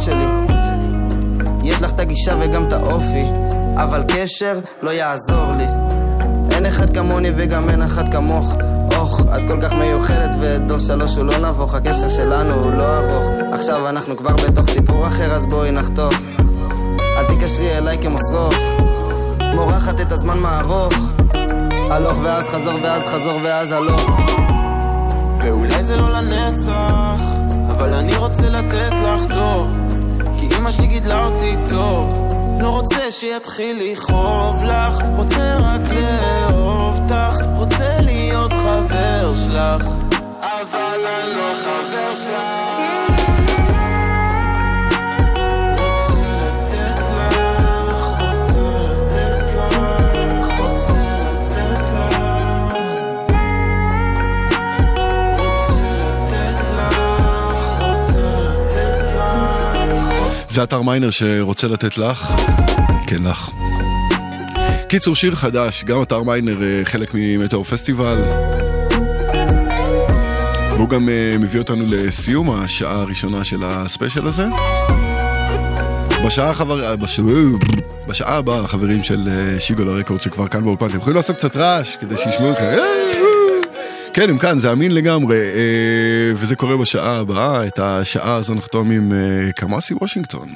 [0.00, 1.68] בחלומות שלי.
[1.68, 3.24] יש לך את הגישה וגם את האופי,
[3.76, 5.66] אבל קשר לא יעזור לי.
[6.50, 8.54] אין אחד כמוני וגם אין אחת כמוך.
[8.96, 13.30] אוח, את כל כך מיוחדת ודור שלוש הוא לא נבוך, הקשר שלנו הוא לא ארוך.
[13.52, 16.14] עכשיו אנחנו כבר בתוך סיפור אחר, אז בואי נחתוך.
[17.18, 18.54] אל תקשרי אליי כמו שרוך,
[19.54, 20.94] מורחת את הזמן מערוך.
[21.90, 24.10] הלוך ואז חזור ואז חזור ואז הלוך.
[25.38, 27.22] ואולי זה לא לנצח,
[27.70, 29.79] אבל אני רוצה לתת לך טוב.
[30.60, 32.28] אמא שלי גידלה אותי טוב.
[32.60, 39.86] לא רוצה שיתחיל לכאוב לך, רוצה רק לאהוב אותך, רוצה להיות חבר שלך.
[40.42, 42.69] אבל אני לא חבר שלך.
[60.50, 62.32] זה אתר מיינר שרוצה לתת לך,
[63.06, 63.50] כן לך.
[64.88, 68.18] קיצור, שיר חדש, גם אתר מיינר אה, חלק ממטאור פסטיבל.
[70.70, 74.46] והוא גם אה, מביא אותנו לסיום השעה הראשונה של הספיישל הזה.
[76.26, 76.96] בשעה, חבר...
[76.96, 77.20] בש...
[78.06, 81.96] בשעה הבאה החברים של אה, שיגו לרקורד שכבר כאן באולפן, אתם יכולים לעשות קצת רעש
[81.96, 82.99] כדי שישמעו אתכם.
[84.20, 88.90] כן, הם כאן, זה אמין לגמרי, אה, וזה קורה בשעה הבאה, את השעה הזו נחתום
[88.90, 90.48] עם אה, קמאסי וושינגטון.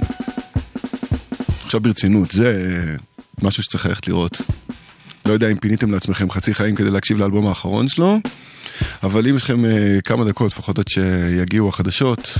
[1.65, 2.97] עכשיו ברצינות, זה אה,
[3.43, 4.41] משהו שצריך ללכת לראות.
[5.27, 8.19] לא יודע אם פיניתם לעצמכם חצי חיים כדי להקשיב לאלבום האחרון שלו,
[9.03, 12.39] אבל אם יש לכם אה, כמה דקות, לפחות עד שיגיעו החדשות,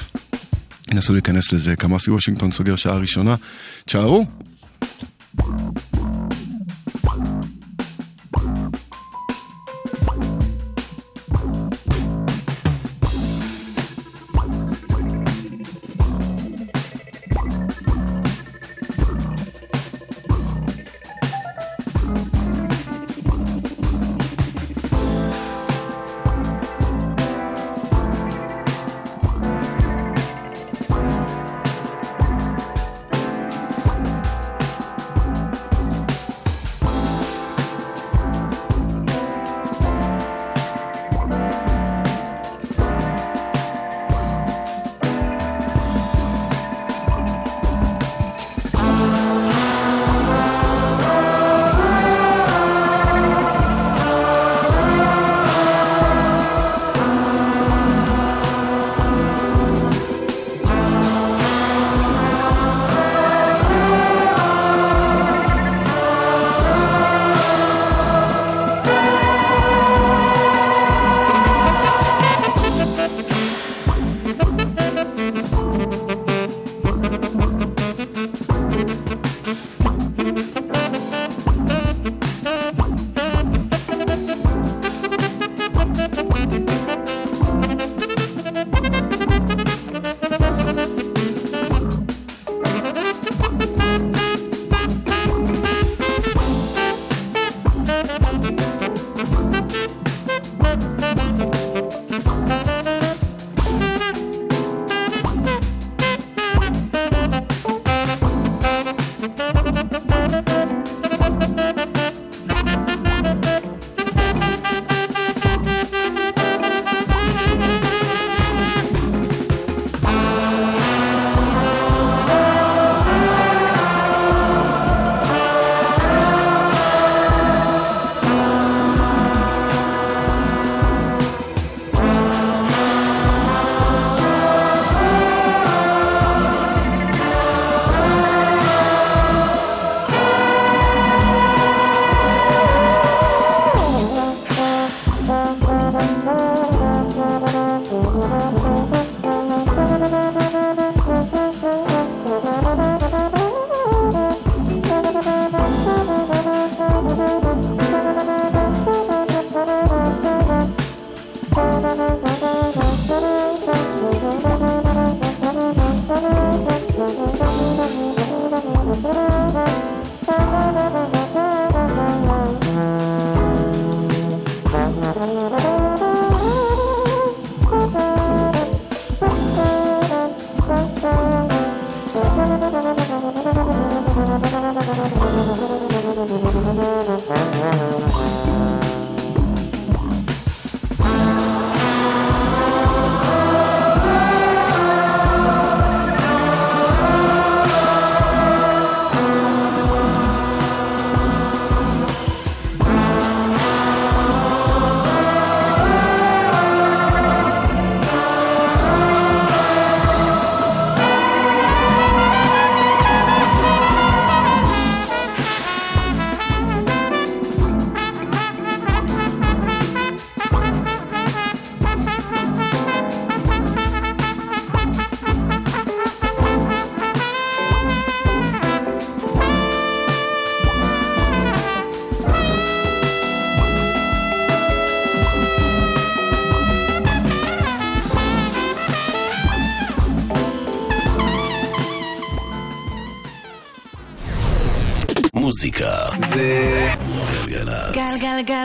[0.93, 1.77] נסו להיכנס לזה.
[1.77, 3.35] קמאסי וושינגטון סוגר שעה ראשונה,
[3.85, 4.25] תשארו.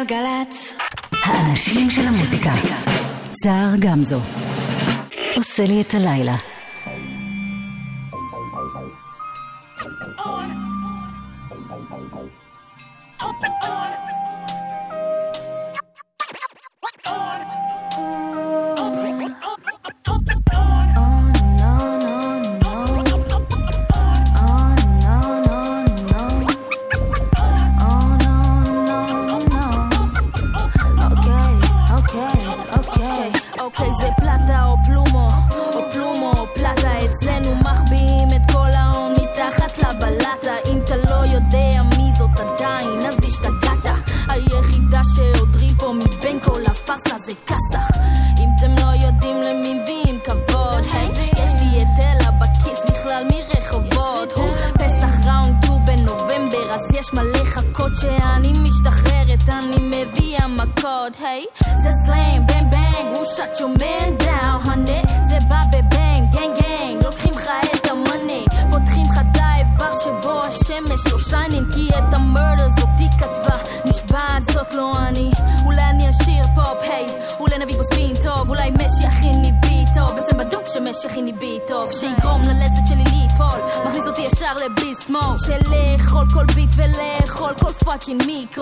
[0.03, 0.73] גלגלגלגלצ.
[1.11, 2.51] האנשים של המוזיקה.
[3.43, 4.19] סער גמזו.
[5.35, 6.35] עושה לי את הלילה.
[88.07, 88.61] ולאכול כל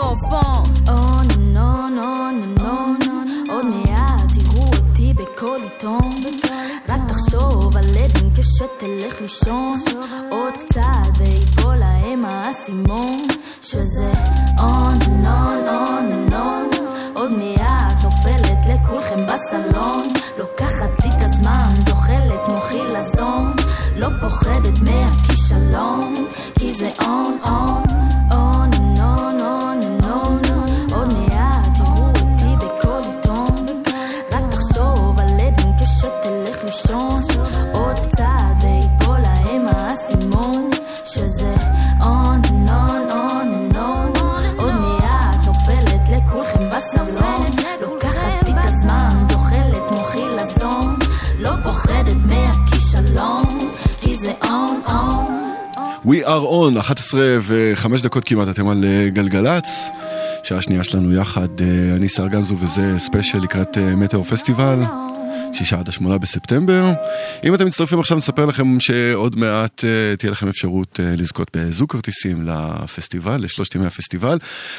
[57.08, 59.90] 11 ו-5 דקות כמעט, אתם על אה, גלגלצ.
[60.44, 64.80] שעה שנייה שלנו יחד, אה, אני שר גמזו וזה ספיישל לקראת אה, מטאור פסטיבל.
[65.54, 66.94] שישה עד השמונה בספטמבר.
[67.44, 71.92] אם אתם מצטרפים עכשיו נספר לכם שעוד מעט uh, תהיה לכם אפשרות uh, לזכות בזוג
[71.92, 74.38] כרטיסים לפסטיבל, לשלושת ימי הפסטיבל.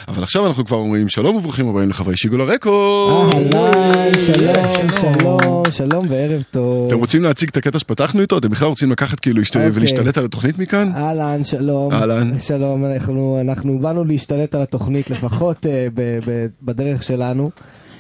[0.09, 3.35] אבל עכשיו אנחנו כבר אומרים שלום וברוכים הבאים לחברי שיגול הרקורד.
[3.55, 6.87] אהלן, שלום, שלום, שלום וערב טוב.
[6.87, 8.39] אתם רוצים להציג את הקטע שפתחנו איתו?
[8.39, 9.71] אתם בכלל רוצים לקחת כאילו להשת- אוקיי.
[9.75, 10.91] ולהשתלט על התוכנית מכאן?
[10.97, 11.93] אהלן, שלום.
[11.93, 12.39] אהלן.
[12.39, 17.51] שלום, אנחנו, אנחנו באנו להשתלט על התוכנית, לפחות uh, ב, ב, בדרך שלנו.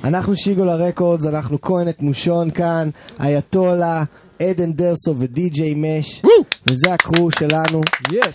[0.04, 2.88] אנחנו שיגול הרקורדס, אנחנו כהנת מושון כאן,
[3.20, 4.04] אייתולה,
[4.42, 6.22] עדן דרסו ודי.ג'יי מש,
[6.70, 7.80] וזה הקרו שלנו.
[8.12, 8.34] יס.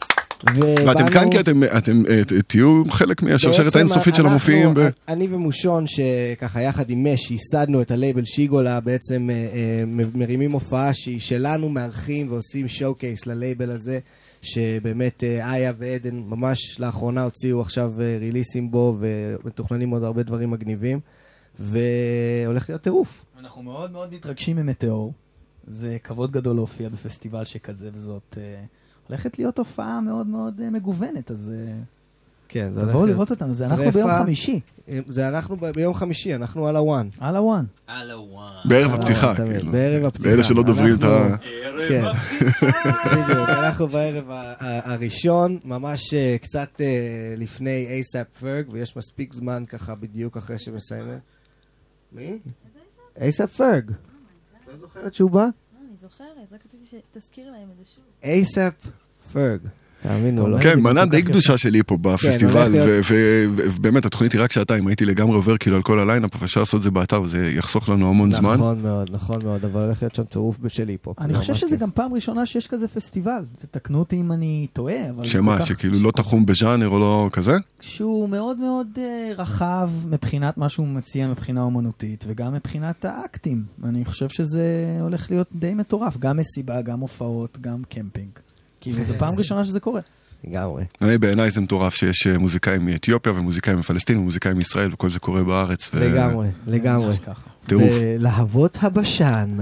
[0.85, 4.69] ואתם כאן כי אתם, אתם אה, תהיו חלק מהשרשרת האינסופית של המופיעים.
[5.07, 9.83] אני ומושון, שככה יחד עם מש, ייסדנו את הלייבל שיגולה, בעצם אה, אה,
[10.15, 13.99] מרימים הופעה שהיא שלנו, מארחים ועושים showcase ללייבל הזה,
[14.41, 20.99] שבאמת איה ועדן ממש לאחרונה הוציאו עכשיו ריליסים בו, ומתוכננים עוד הרבה דברים מגניבים,
[21.59, 23.25] והולך להיות טירוף.
[23.39, 25.13] אנחנו מאוד מאוד מתרגשים ממטאור.
[25.67, 28.63] זה כבוד גדול להופיע בפסטיבל שכזה, וזאת אה,
[29.07, 31.51] הולכת להיות הופעה מאוד מאוד אה, מגוונת, אז...
[31.55, 31.73] אה,
[32.47, 33.91] כן, זה הולך תבואו להיות לראות אותנו, זה אנחנו.
[33.91, 34.59] ביום חמישי.
[35.07, 37.07] זה אנחנו ביום חמישי, אנחנו על הוואן.
[37.19, 37.65] על הוואן.
[37.87, 38.51] על הוואן.
[38.65, 39.71] בערב על הפתיחה, כאילו.
[39.71, 40.29] בערב הפתיחה.
[40.29, 41.27] לאלה שלא דוברים את ה...
[41.27, 41.37] אנחנו-
[41.89, 42.03] כן.
[43.11, 44.25] בדיוק, אנחנו בערב
[44.59, 46.85] הראשון, ממש אה, קצת אה,
[47.37, 51.19] לפני A$AP Ferg, ויש מספיק זמן ככה בדיוק אחרי שמסיימים.
[52.11, 52.39] מי?
[53.21, 53.91] A$AP Ferg.
[54.73, 55.47] לא זוכרת שהוא בא?
[55.81, 58.03] אני זוכרת, רק רציתי שתזכיר להם את זה שוב.
[58.23, 58.73] A$AP
[59.33, 59.61] Ferg.
[60.37, 60.57] לו.
[60.61, 62.73] כן, מנה די קדושה שלי פה כן, בפסטיבל,
[63.55, 66.59] ובאמת התוכנית היא רק שעתיים, הייתי לגמרי עובר כאילו על כל ה lineup, אבל אפשר
[66.59, 68.53] לעשות את זה באתר וזה יחסוך לנו המון זמן.
[68.53, 71.19] נכון מאוד, נכון מאוד, אבל הולך להיות שם טירוף של היפ-הופ.
[71.21, 71.77] אני חושב שזה.
[71.77, 73.43] גם פעם ראשונה שיש כזה פסטיבל.
[73.71, 75.25] תקנו אותי אם אני טועה, אבל...
[75.25, 77.53] שמה, שכאילו לא תחום בז'אנר או לא כזה?
[77.81, 83.63] שהוא מאוד מאוד אה, רחב מבחינת מה שהוא מציע מבחינה אומנותית, וגם מבחינת האקטים.
[83.83, 86.17] אני חושב שזה הולך להיות די מטורף.
[86.17, 88.29] גם מסיבה, גם הופעות, גם קמפינג.
[88.83, 90.01] כאילו, זו פעם ראשונה שזה קורה.
[90.43, 90.83] לגמרי.
[91.01, 95.43] אני, בעיניי זה מטורף שיש אה, מוזיקאים מאתיופיה ומוזיקאים מפלסטין ומוזיקאים מישראל וכל זה קורה
[95.43, 95.89] בארץ.
[95.93, 97.15] ו- לגמרי, לגמרי.
[97.67, 97.89] טירוף.
[98.19, 99.47] בלהבות הבשן.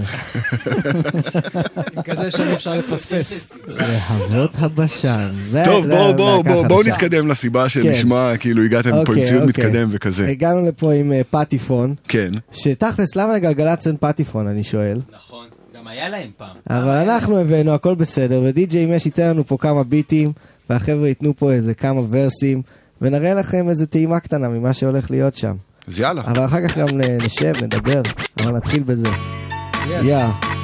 [2.04, 3.52] כזה שאי אפשר לפספס.
[3.66, 5.32] להבות הבשן.
[5.64, 6.82] טוב, בואו בואו בואו.
[6.82, 7.68] נתקדם לסיבה כן.
[7.68, 9.44] שלשמה כאילו הגעתם פה עם ציוד.
[9.48, 10.28] מתקדם וכזה.
[10.28, 11.94] הגענו לפה עם אה, פטיפון.
[12.08, 12.30] כן.
[12.52, 15.00] שתכלס, למה לגלגלצ אין פטיפון, אני שואל?
[15.16, 15.46] נכון,
[15.92, 16.56] היה להם פעם.
[16.70, 20.32] אבל אנחנו הבאנו, הכל בסדר, ודי.ג'יי מש ייתן לנו פה כמה ביטים,
[20.70, 22.62] והחבר'ה ייתנו פה איזה כמה ורסים,
[23.02, 25.54] ונראה לכם איזה טעימה קטנה ממה שהולך להיות שם.
[25.88, 26.22] אז יאללה.
[26.26, 26.86] אבל אחר כך גם
[27.26, 28.02] נשב, נדבר,
[28.40, 29.08] אבל נתחיל בזה.
[29.90, 30.06] yes.
[30.06, 30.16] יא,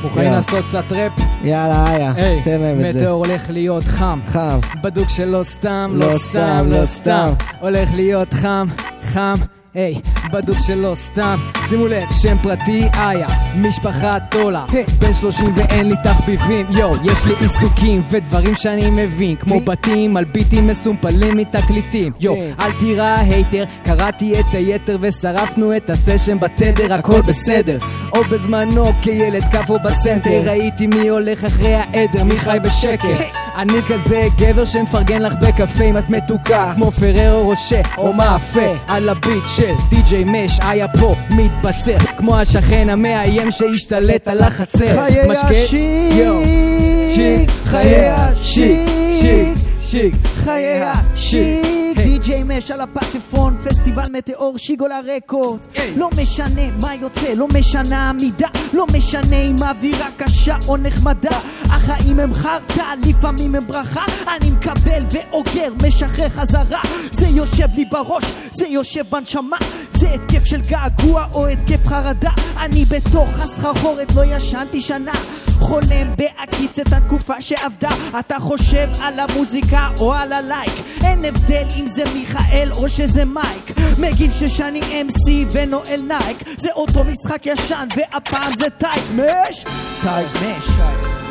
[0.02, 0.32] מוכנים.
[0.32, 1.12] לעשות קצת ראפ?
[1.44, 2.12] יאללה, איה,
[2.44, 3.00] תן להם את זה.
[3.00, 4.20] מטאור הולך להיות חם.
[4.26, 4.58] חם.
[4.82, 7.32] בדוק שלא סתם, לא לא סתם, לא לא סתם.
[7.38, 7.44] סתם.
[7.60, 8.66] הולך להיות חם,
[9.02, 9.36] חם.
[9.78, 9.94] היי,
[10.32, 14.64] בדוק שלא סתם, שימו לב, שם פרטי איה, משפחה טולה,
[14.98, 20.24] בן 30 ואין לי תחביבים, יואו, יש לי עיסוקים ודברים שאני מבין, כמו בתים על
[20.24, 27.20] ביטים מסומפלים מתקליטים, יואו, אל תירא hater, קראתי את היתר ושרפנו את הסשן בתדר, הכל
[27.20, 27.78] בסדר,
[28.12, 33.26] או בזמנו כילד קפו בסנטר, ראיתי מי הולך אחרי העדר, מי חי בשקט,
[33.56, 39.08] אני כזה גבר שמפרגן לך בקפה אם את מתוקה, כמו פררו רושה או מאפה, על
[39.08, 47.50] הביט של די.ג'יי מש, היה פה מתבצר, כמו השכן המאיים שהשתלט על החצר, חיי השיק,
[47.64, 48.80] חיי השיק,
[49.12, 49.48] שיק,
[49.82, 50.14] שיק,
[50.44, 51.77] חיי השיק,
[52.18, 55.60] די.ג'יי מש על הפטפון, פסטיבל מטאור, שיגולה רקורד.
[55.96, 61.38] לא משנה מה יוצא, לא משנה המידה, לא משנה אם האווירה קשה או נחמדה.
[61.64, 64.04] החיים הם חרטא, לפעמים הם ברכה,
[64.36, 66.80] אני מקבל ואוגר, משחרר חזרה.
[67.10, 69.56] זה יושב לי בראש, זה יושב בנשמה,
[69.90, 72.30] זה התקף של געגוע או התקף חרדה.
[72.60, 75.12] אני בתוך הסחרחורת, לא ישנתי שנה.
[75.60, 77.88] חולם בהקיץ את התקופה שעבדה
[78.18, 80.72] אתה חושב על המוזיקה או על הלייק
[81.04, 87.04] אין הבדל אם זה מיכאל או שזה מייק מגיב ששני MC ונועל נייק זה אותו
[87.04, 89.64] משחק ישן והפעם זה טייק מש
[90.02, 90.68] טייק מש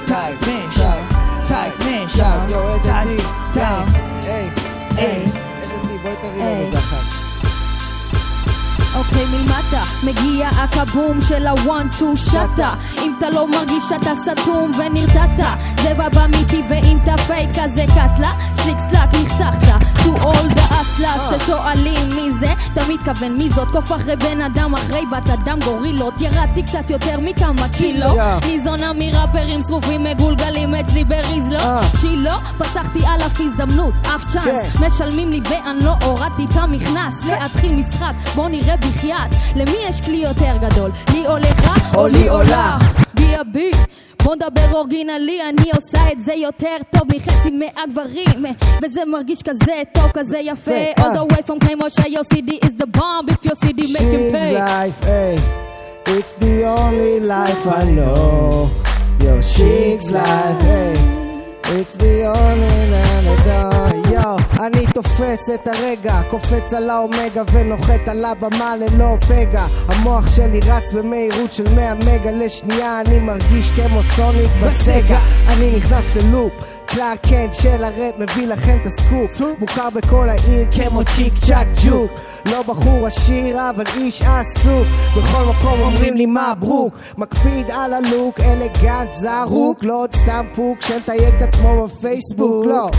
[0.07, 0.77] טייק מש
[1.47, 3.19] טייק מש טייק, איזה
[3.53, 3.87] טייק,
[6.71, 7.16] דיל,
[8.97, 15.57] אוקיי מלמטה, מגיע הקבום של הוואן טו שטה אם אתה לא מרגיש שאתה סתום ונרתעת
[15.83, 18.31] זה בא באמיתי ואם אתה פייק אז זה קטלה.
[18.55, 19.67] סליק סלאק נחתכת.
[20.03, 23.67] To all the אסלה ששואלים מי זה אתה מתכוון מי זאת?
[23.67, 26.21] קוף אחרי בן אדם אחרי בת אדם גורילות.
[26.21, 28.15] ירדתי קצת יותר מכמה קילו.
[28.45, 31.59] ניזונה מראפרים שרופים מגולגלים אצלי בריזלו.
[32.01, 34.59] צ'ילו פסחתי על אף הזדמנות אף צ'אנס.
[34.79, 37.23] משלמים לי ואני לא הורדתי את המכנס.
[37.25, 42.29] להתחיל משחק בוא נראה בחייאת למי יש כלי יותר גדול לי או לך או לי
[42.29, 42.83] או לך.
[43.13, 43.71] בי הבי
[44.23, 48.45] בוא נדבר אורגינלי, אני עושה את זה יותר טוב מחצי מהגברים
[48.81, 50.91] וזה מרגיש כזה טוב, כזה יפה אה.
[50.97, 54.31] All the way from Kmoshe, your CD is the bomb If your CD make him
[54.33, 55.37] pay life, hey.
[56.17, 58.69] It's the only life I know.
[59.23, 60.93] Yo, Shig's life, hey.
[61.77, 62.77] It's the only
[63.13, 63.95] antidote.
[63.95, 63.96] יו,
[64.67, 69.65] אני תופס את הרגע, קופץ על האומגה ונוחת על הבמה ללא פגע.
[69.87, 75.19] המוח שלי רץ במהירות של 100 מגה לשנייה, אני מרגיש כמו סוניק בסגה.
[75.47, 76.51] אני נכנס ללופ.
[76.85, 79.41] קלארק קנט של הראפ מביא לכם את הסקופ.
[79.59, 82.11] מוכר בכל העיר כמו צ'יק צ'אק ג'וק.
[82.45, 84.87] לא בחור עשיר אבל איש עסוק.
[85.17, 89.83] בכל מקום אומרים לי מברוק מקפיד על הלוק אלגנט זרוק.
[89.83, 92.65] לא עוד סתם פוק שמתייג את עצמו בפייסבוק.
[92.65, 92.89] לא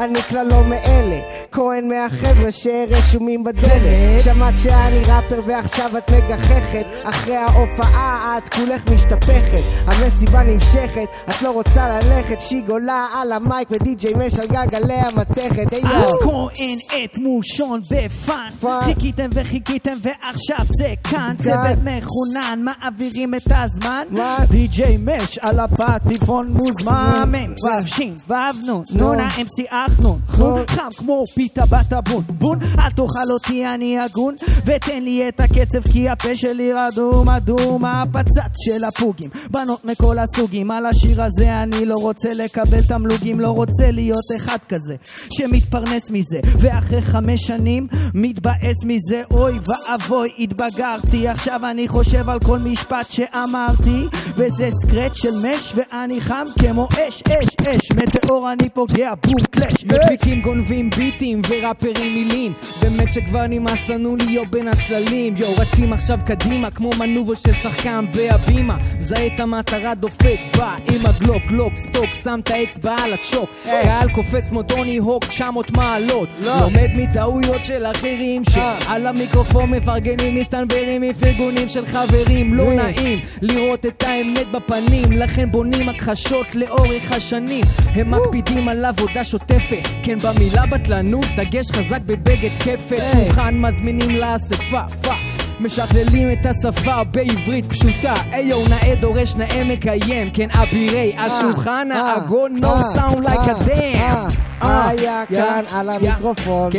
[0.00, 1.20] אני כלל לא מאלה.
[1.52, 4.20] כהן מהחבר'ה שרשומים בדלת.
[4.24, 6.86] שמעת שאני ראפר ועכשיו את מגחכת.
[7.02, 9.62] אחרי ההופעה את כולך משתפכת.
[9.86, 12.40] המסיבה נמשכת את לא רוצה ללכת.
[12.40, 15.90] שיגולה על ה mic ודי.ג'יי מש על גלגלי המתכת היי אז
[16.22, 18.48] יואו כהן את מושון בפאן.
[18.84, 21.34] חיכיתם וחיכיתם ועכשיו זה כאן.
[21.38, 24.04] צוות מחונן מעבירים את הזמן.
[24.50, 27.24] די.ג'יי מש על הפטיפון מוזמן.
[27.32, 29.66] מ' ו' ש' ו' נ' נ' האמצי
[29.96, 34.34] חון חם כמו פיתה בטבון בון אל תאכל אותי אני הגון.
[34.64, 37.84] ותן לי את הקצב כי הפה שלי רדום אדום.
[37.84, 39.30] הפצץ של הפוגים.
[39.50, 40.70] בנות מכל הסוגים.
[40.70, 43.40] על השיר הזה אני לא רוצה לקבל תמלוגים.
[43.40, 44.94] לא רוצה להיות אחד כזה
[45.32, 46.40] שמתפרנס מזה.
[46.58, 49.22] ואחרי חמש שנים מתבאס מזה.
[49.30, 51.28] אוי ואבוי התבגרתי.
[51.28, 54.06] עכשיו אני חושב על כל משפט שאמרתי.
[54.36, 57.92] וזה סקרץ' של מש ואני חם כמו אש אש אש.
[57.92, 62.52] מטאור אני פוגע בום קלאש מפיקים גונבים ביטים וראפרים מילים.
[62.80, 68.04] באמת שכבר נמאס לנו להיות בין הצללים יו רצים עכשיו קדימה כמו מנובר של שחקן
[68.14, 68.76] בהבימה.
[68.98, 73.50] מזהה את המטרה דופק בא עם הגלוק גלוק סטוק שם את האצבע על הצ'וק.
[73.64, 76.28] קהל קופץ כמו טוני הוק 900 מעלות.
[76.44, 82.54] לומד מטעויות של אחרים שעל המיקרופון מפרגנים מסתנברים מפרגונים של חברים.
[82.54, 85.12] לא נעים לראות את האמת בפנים.
[85.12, 87.64] לכן בונים הכחשות לאורך השנים.
[87.94, 89.59] הם מקפידים על עבודה שוטפת
[90.02, 95.16] כן במילה בטלנות דגש חזק בבגד כפת שולחן מזמינים לאספה פאק.
[95.60, 98.14] משכללים את השפה בעברית פשוטה.
[98.32, 100.30] איו נאה דורש נאה מקיים.
[100.30, 104.32] כן אבירי השולחן העגול no sound like a damn
[104.62, 106.70] אה, היה כאן על המיקרופון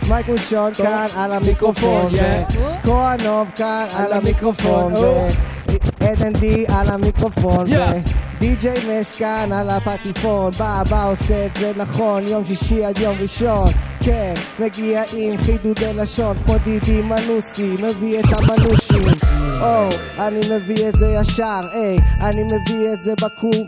[0.00, 0.06] כן.
[0.06, 2.12] ומייק שון כאן על המיקרופון.
[2.82, 4.98] וכהנוב כאן על המיקרופון Oh.
[5.68, 7.66] ו-NND על המיקרופון.
[8.40, 13.16] ודי.ג'יי מש כאן על הפטיפון בא בא עושה את זה נכון יום שישי עד יום
[13.20, 13.68] ראשון
[14.00, 19.12] כן מגיע עם חידודי לשון כמו דידי מנוסי מביא את המנושים
[19.60, 19.88] או
[20.18, 23.66] אני מביא את זה ישר היי אני מביא את זה בקום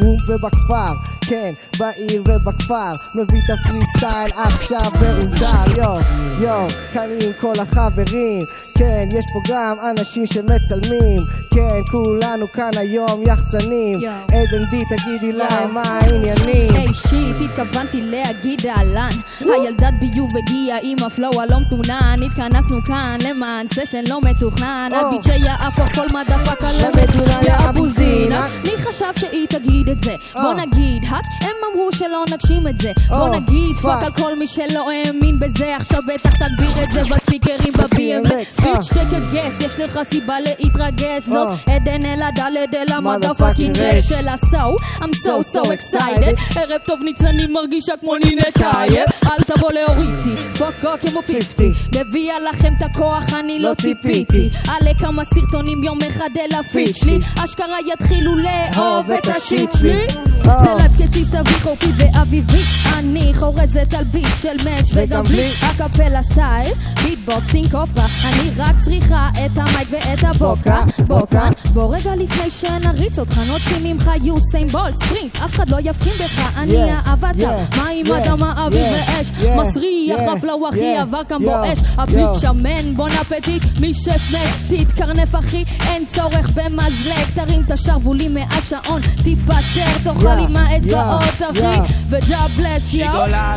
[0.00, 5.96] בקום ובכפר כן בעיר ובכפר מביא את הפרי סטייל עכשיו ברונזר יו
[6.40, 8.46] יו כאן עם כל החברים
[8.80, 11.22] כן יש פה גם אנשים שמצלמים.
[11.54, 13.98] כן כולנו כאן היום יחצנים.
[14.28, 16.74] עדן די תגידי להם מה העניינים.
[16.74, 19.08] היי שיט, התכוונתי להגיד אהלן.
[19.40, 22.20] הילדת ביוב הגיעה עם הפלואו הלא מסונן.
[22.26, 24.90] התכנסנו כאן למען סשן לא מתוכנן.
[24.92, 30.14] הביט שיהפוך כל מדפקה למצונן יא אבוז דינה מי חשב שהיא תגיד את זה?
[30.34, 32.92] בוא נגיד, האט, הם אמרו שלא נגשים את זה.
[33.08, 33.76] בוא נגיד.
[33.76, 35.76] פאק על כל מי שלא האמין בזה.
[35.76, 41.24] עכשיו בטח תגביר את זה בספיקרים ב-BMX ביץ' a guess, יש לך סיבה להתרגש.
[41.24, 46.58] זאת עדן אל הדלת אל המדפאקינג רש של הסו I'm so so excited.
[46.60, 52.72] ערב טוב ניצני מרגישה כמו נינה טייב אל תבוא להורידי פאקה כמו 50 מביאה לכם
[52.78, 54.50] את הכוח אני לא ציפיתי.
[54.68, 60.06] עלה כמה סרטונים יום אחד אל הפיד שלי אשכרה יתחילו לאהוב את השיט שלי.
[60.44, 62.62] זה לייב קציס תביא חורפי ואביבי.
[62.94, 66.72] אני חורזת על ביט של מש וגם בלי הקפלה סטייל.
[67.04, 73.38] ביטבוקסינג קופה אני רק צריכה את המייק ואת הבוקה בוקה בוא רגע לפני שנריץ אותך
[73.46, 76.52] נוציא ממך יוסיין בולט ספרינט אף אחד לא יבחין בך.
[76.56, 80.20] אני האבטר מים אדמה אוויר yeah, ואש מסריח
[80.68, 81.78] אחי yeah, עבר כאן בואש.
[81.98, 82.40] yo.
[82.40, 85.64] שמן בון אפטיט מי שפמש תתקרנף אחי.
[85.86, 89.02] אין צורך במזלג תרים את השרוולים מהשעון.
[89.24, 91.76] תיפטר תאכל עם האצבעות אחי.
[91.76, 91.92] yeah.
[92.10, 93.10] וג'ה בלס יאו.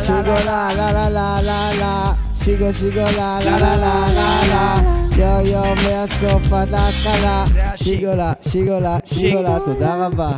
[0.06, 2.12] שיגו לה לה לה לה לה לה.
[2.44, 8.32] שיגו שיגו לה לה לה לה לה לה יו יו מהסוף עד להתחלה שיגו לה
[8.48, 10.30] שיגו לה שיגו לה תודה רבה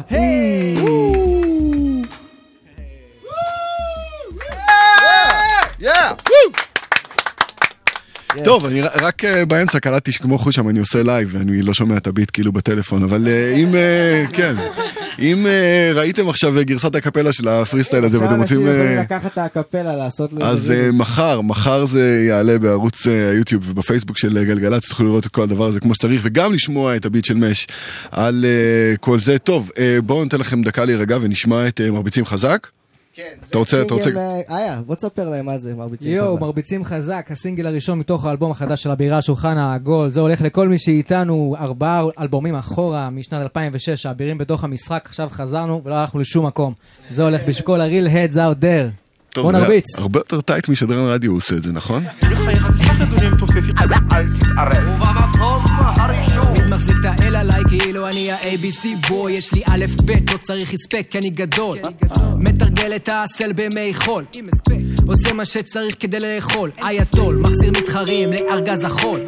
[8.45, 11.97] טוב, אני רק אה, באמצע קלטתי שכמו חוש שם אני עושה לייב ואני לא שומע
[11.97, 14.57] את ה beat כאילו בטלפון, אבל אה, אם, אה, כן,
[15.19, 15.47] אם
[15.95, 18.73] ראיתם עכשיו גרסת א-קפלה של הפרי סטייל הזה עכשיו ואתם אנשים רוצים...
[18.73, 24.45] יכולים אה, לקחת את הא-קפלה לעשות אז מחר, מחר זה יעלה בערוץ היוטיוב ובפייסבוק של
[24.45, 27.35] גלגלצ, תוכלו לראות את כל הדבר הזה כמו שצריך וגם לשמוע את ה beat של
[27.35, 27.67] מש
[28.11, 28.45] על
[29.01, 29.39] כל זה.
[29.39, 29.71] טוב,
[30.05, 32.67] בואו ניתן לכם דקה להירגע ונשמע את מרביצים חזק.
[33.51, 34.11] אתה רוצה, אתה רוצה...
[34.17, 36.41] אה, איה בוא תספר להם מה זה מרביצים יואו, חזק.
[36.41, 40.09] מרביצים חזק, הסינגל הראשון מתוך האלבום החדש של הבירה, שולחן העגול.
[40.11, 45.83] זה הולך לכל מי שאיתנו, ארבעה אלבומים אחורה, משנת 2006, האבירים בתוך המשחק, עכשיו חזרנו
[45.85, 46.73] ולא הלכנו לשום מקום.
[47.11, 49.07] זה הולך ה-real heads out there.
[49.29, 49.99] טוב, בוא נרביץ.
[49.99, 52.05] הרבה יותר טייט משדרן רדיו עושה את זה, נכון?
[52.23, 52.55] מי
[56.77, 61.07] מחזיק את האל עליי כאילו אני ה-ABC בוי, יש לי א' ב', לא צריך הספק,
[61.11, 61.79] כי אני גדול.
[62.37, 64.25] מתרגל את האסל בימי חול.
[65.07, 66.71] עושה מה שצריך כדי לאכול.
[66.83, 69.21] אייתול, מחזיר מתחרים לארגז החול.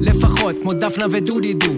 [0.00, 1.72] לפחות, כמו דפנה ודודי דו.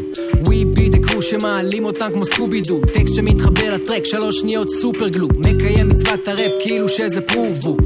[0.45, 2.81] We be the crew שמעלים אותם כמו סקובי דו.
[2.93, 5.29] טקסט שמתחבר לטרק, שלוש שניות סופר גלו.
[5.39, 7.77] מקיים מצוות הראפ כאילו שזה פרובו.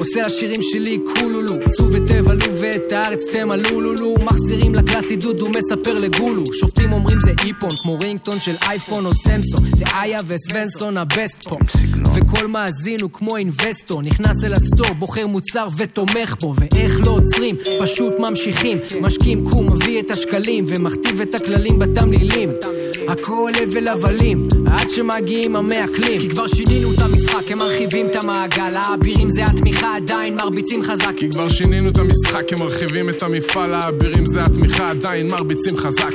[0.00, 6.44] עושה לשירים שלי קולולו, צאו ותבלו ואת הארץ תמלאו לולו מחזירים לקלאסי דודו מספר לגולו.
[6.52, 9.64] שופטים אומרים זה איפון כמו רינגטון של אייפון או סמסון.
[9.76, 11.56] זה איה וסוונסון הבסט פה
[12.14, 14.02] וכל מאזין הוא כמו אינבסטור.
[14.02, 16.54] נכנס אל הסטור בוחר מוצר ותומך בו.
[16.58, 17.56] ואיך לא עוצרים?
[17.80, 18.78] פשוט ממשיכים.
[19.00, 22.50] משקיעים קום מביא את השקלים ומכתיב את הכללים בתמלילים.
[23.08, 28.76] הכל הבל הבלים עד שמגיעים המעכלים כי כבר שינינו את המשחק הם מרחיבים את המעגל.
[28.76, 31.12] האבירים זה התמיכה עדיין מרביצים חזק.
[31.16, 36.12] כי כבר שינינו את המשחק, הם מרחיבים את המפעל, האבירים זה התמיכה, עדיין מרביצים חזק.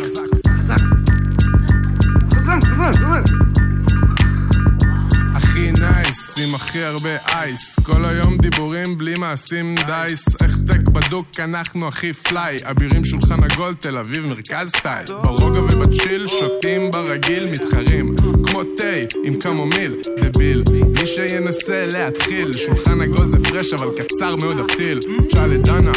[5.36, 7.80] הכי נייס, עם הכי הרבה אייס.
[7.84, 10.26] כל היום דיבורים בלי מעשים דייס
[10.70, 16.92] החטק בדוק, אנחנו הכי פליי אבירים שולחן עגול, תל אביב, מרכז סטייל ברוגע ובצ'יל, שותים
[16.92, 18.16] ברגיל, מתחרים.
[18.48, 20.64] כמו תה עם קמומיל, דביל.
[21.00, 25.00] מי שינסה להתחיל שולחן עגול זה פרש אבל קצר מאוד הפתיל.
[25.28, 25.92] תשאל את דנה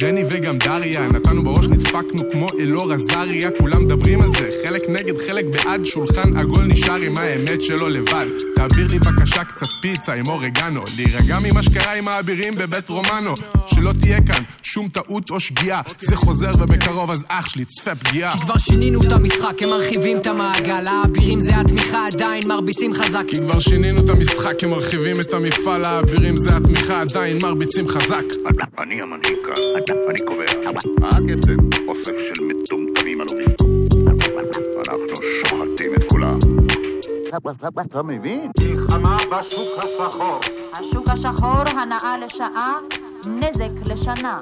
[0.00, 4.50] ג'ני וגם דריה נתנו בראש נדפקנו כמו אלאור עזריה כולם מדברים על זה.
[4.66, 8.26] חלק נגד חלק בעד שולחן עגול נשאר עם האמת שלו לבד.
[8.54, 13.34] תעביר לי בבקשה קצת פיצה עם אורגנו להירגע ממה שקרה עם האבירים בבית רומנו
[13.66, 15.80] שלא תהיה כאן שום טעות או שגיאה.
[15.98, 18.32] זה חוזר ובקרוב אז אח שלי צפה פגיעה.
[18.32, 20.86] כי כבר שינינו את המשחק הם מרחיבים את המעגל.
[20.86, 23.24] האבירים זה התמיכה עדיין מרביצים חזק.
[23.28, 25.84] כי כבר שינינו את המשחק הם מרחיבים את המפעל.
[25.84, 28.24] האבירים זה התמיכה עדיין מרביצים חזק.
[28.78, 30.44] אני המנהיג כאן, אני קובע.
[31.00, 31.86] מה הקצב?
[31.88, 33.48] אוסף של מטומטמים עלובים.
[34.88, 36.38] אנחנו שוחטים את כולם.
[37.80, 38.50] אתה מבין?
[38.60, 40.40] מלחמה בשוק השחור.
[40.72, 42.78] השוק השחור הנאה לשעה,
[43.26, 44.40] נזק לשנה.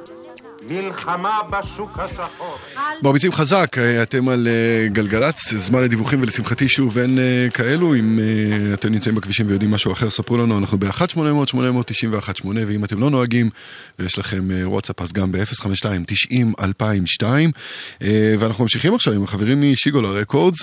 [0.70, 2.56] מלחמה בשוק השחור.
[3.02, 8.18] מרביצים חזק, אה, אתם על אה, גלגלצ, זמן לדיווחים ולשמחתי שוב אין אה, כאלו, אם
[8.74, 13.51] אתם נמצאים בכבישים ויודעים משהו אחר ספרו לנו, אנחנו ב-1-800-891-8 ואם אתם לא נוהגים
[13.98, 17.22] ויש לכם וואטסאפ אז גם ב-052-90-2002
[18.38, 20.59] ואנחנו ממשיכים עכשיו עם החברים משיגולה רקורדס,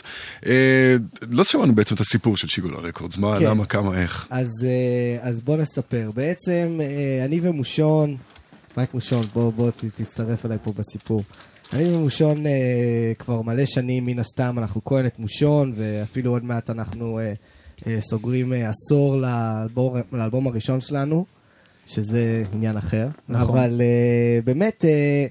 [1.31, 3.45] לא שמענו בעצם את הסיפור של שיגולה רקורדס, מה, כן.
[3.45, 4.27] למה, כמה, איך.
[4.29, 4.49] אז,
[5.21, 6.11] אז בוא נספר.
[6.15, 6.79] בעצם,
[7.25, 8.17] אני ומושון,
[8.77, 11.21] מייק מושון, בוא, בוא תצטרף אליי פה בסיפור.
[11.73, 17.19] אני ומושון אה, כבר מלא שנים, מן הסתם, אנחנו כהנת מושון, ואפילו עוד מעט אנחנו
[17.19, 17.33] אה,
[17.87, 21.25] אה, סוגרים אה, עשור לאלבום, לאלבום הראשון שלנו,
[21.85, 23.07] שזה עניין אחר.
[23.29, 23.57] נכון.
[23.59, 25.25] אבל אה, באמת, אה,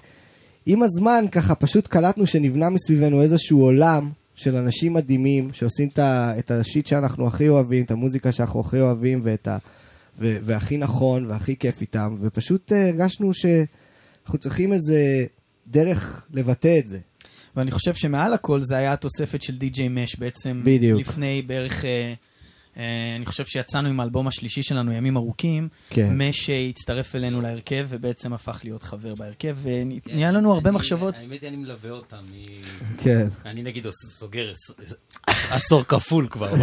[0.66, 5.98] עם הזמן ככה פשוט קלטנו שנבנה מסביבנו איזשהו עולם של אנשים מדהימים שעושים את,
[6.39, 9.59] את השיט שאנחנו הכי אוהבים, את המוזיקה שאנחנו הכי אוהבים ואת ה,
[10.19, 15.27] ו, והכי נכון והכי כיף איתם, ופשוט אה, הרגשנו שאנחנו צריכים איזה
[15.67, 16.99] דרך לבטא את זה.
[17.57, 20.61] ואני חושב שמעל הכל זה היה התוספת של די.ג'יי מש בעצם.
[20.65, 21.01] בדיוק.
[21.01, 22.15] לפני בערך, אה,
[22.77, 25.69] אני חושב שיצאנו עם האלבום השלישי שלנו, ימים ארוכים.
[25.90, 26.09] כן.
[26.28, 31.15] מש אה, הצטרף אלינו להרכב ובעצם הפך להיות חבר בהרכב, ונהיה לנו הרבה אני- מחשבות.
[31.16, 32.16] האמת היא, אני מלווה אותם.
[32.32, 33.28] מ- כן.
[33.47, 33.86] אני נגיד
[34.19, 34.93] סוגר עש-
[35.51, 36.55] עשור כפול כבר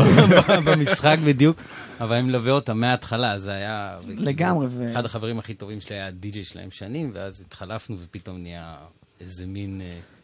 [0.66, 1.58] במשחק בדיוק,
[2.02, 4.00] אבל אני מלווה אותם מההתחלה, זה היה...
[4.08, 8.76] לגמרי, ו- אחד החברים הכי טובים שלי היה הדי-ג'יי שלהם שנים, ואז התחלפנו ופתאום נהיה
[9.20, 9.82] איזה מין...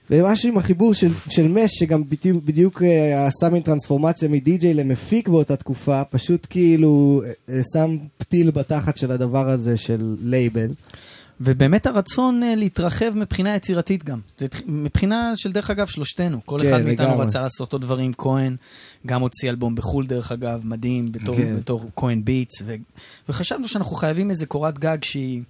[0.10, 5.28] ומשהו עם החיבור של, של מש, שגם בדיוק, בדיוק אה, עשה מין טרנספורמציה מדי-ג'יי למפיק
[5.28, 10.68] באותה תקופה, פשוט כאילו אה, שם פתיל בתחת של הדבר הזה של לייבל.
[11.42, 14.20] ובאמת הרצון אה, להתרחב מבחינה יצירתית גם.
[14.38, 16.40] זה מבחינה של, דרך אגב, שלושתנו.
[16.46, 17.26] כל כן, אחד מאיתנו לגמרי.
[17.26, 18.12] רצה לעשות עוד דברים.
[18.18, 18.56] כהן
[19.06, 21.56] גם הוציא אלבום בחו"ל, דרך אגב, מדהים, בתור, כן.
[21.56, 22.76] בתור כהן ביטס, ו...
[23.30, 25.42] וחשבנו שאנחנו חייבים איזה קורת גג שהיא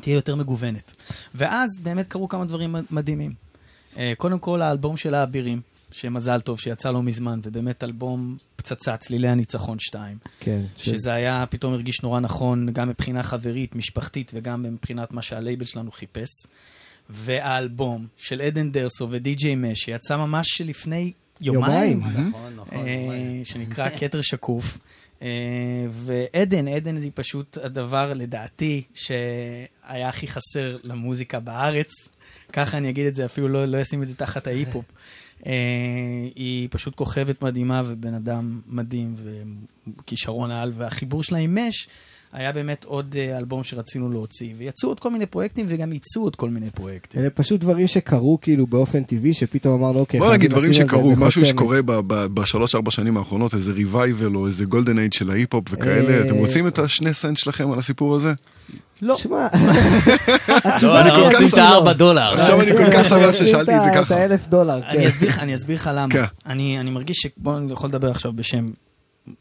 [0.00, 0.92] תהיה יותר מגוונת.
[1.34, 3.49] ואז באמת קרו כמה דברים מדהימים.
[3.96, 5.60] אה, קודם כל, האלבום של האבירים,
[5.92, 10.18] שמזל טוב, שיצא לא מזמן, ובאמת אלבום פצצה, צלילי הניצחון 2.
[10.40, 10.60] כן.
[10.76, 15.90] שזה היה, פתאום הרגיש נורא נכון, גם מבחינה חברית, משפחתית, וגם מבחינת מה שהלייבל שלנו
[15.90, 16.28] חיפש.
[17.10, 22.28] והאלבום של עדן דרסו ודי.ג'יי מש, שיצא ממש לפני יומיים, יומיים.
[22.28, 23.44] נכון, נכון, אה, יומיים.
[23.44, 24.78] שנקרא כתר שקוף.
[25.22, 25.28] אה,
[25.90, 31.90] ועדן, עדן היא פשוט הדבר, לדעתי, שהיה הכי חסר למוזיקה בארץ.
[32.52, 34.84] ככה אני אגיד את זה, אפילו לא, לא אשים את זה תחת ההיפ-הופ.
[35.46, 35.52] אה,
[36.34, 39.14] היא פשוט כוכבת מדהימה ובן אדם מדהים
[39.98, 41.88] וכישרון על, והחיבור שלה עם מש
[42.32, 46.36] היה באמת עוד אה, אלבום שרצינו להוציא, ויצאו עוד כל מיני פרויקטים וגם יצאו עוד
[46.36, 47.20] כל מיני פרויקטים.
[47.20, 51.42] אלה פשוט דברים שקרו כאילו באופן טבעי, שפתאום אמרנו, אוקיי, בוא נגיד דברים שקרו, משהו
[51.42, 55.64] חותמת." שקורה ב- ב- בשלוש-ארבע שנים האחרונות, איזה revival או איזה golden age של ההיפ-הופ
[55.70, 58.32] וכאלה, אה, אתם רוצים את השני סנט שלכם על הסיפור הזה?
[59.02, 59.16] לא.
[59.16, 59.46] שמע,
[60.64, 61.60] התשובה אנחנו היא רוצים את לא.
[61.62, 62.34] הארבע דולר.
[62.38, 64.16] עכשיו אני כל כך שמח ששאלתי את זה את ככה.
[64.16, 64.86] האלף דולר, כן.
[64.88, 66.12] אני אסביר לך, אני אסביר לך למה.
[66.14, 66.24] כן.
[66.46, 67.26] אני, אני מרגיש ש...
[67.36, 68.70] בוא, אני יכול לדבר עכשיו בשם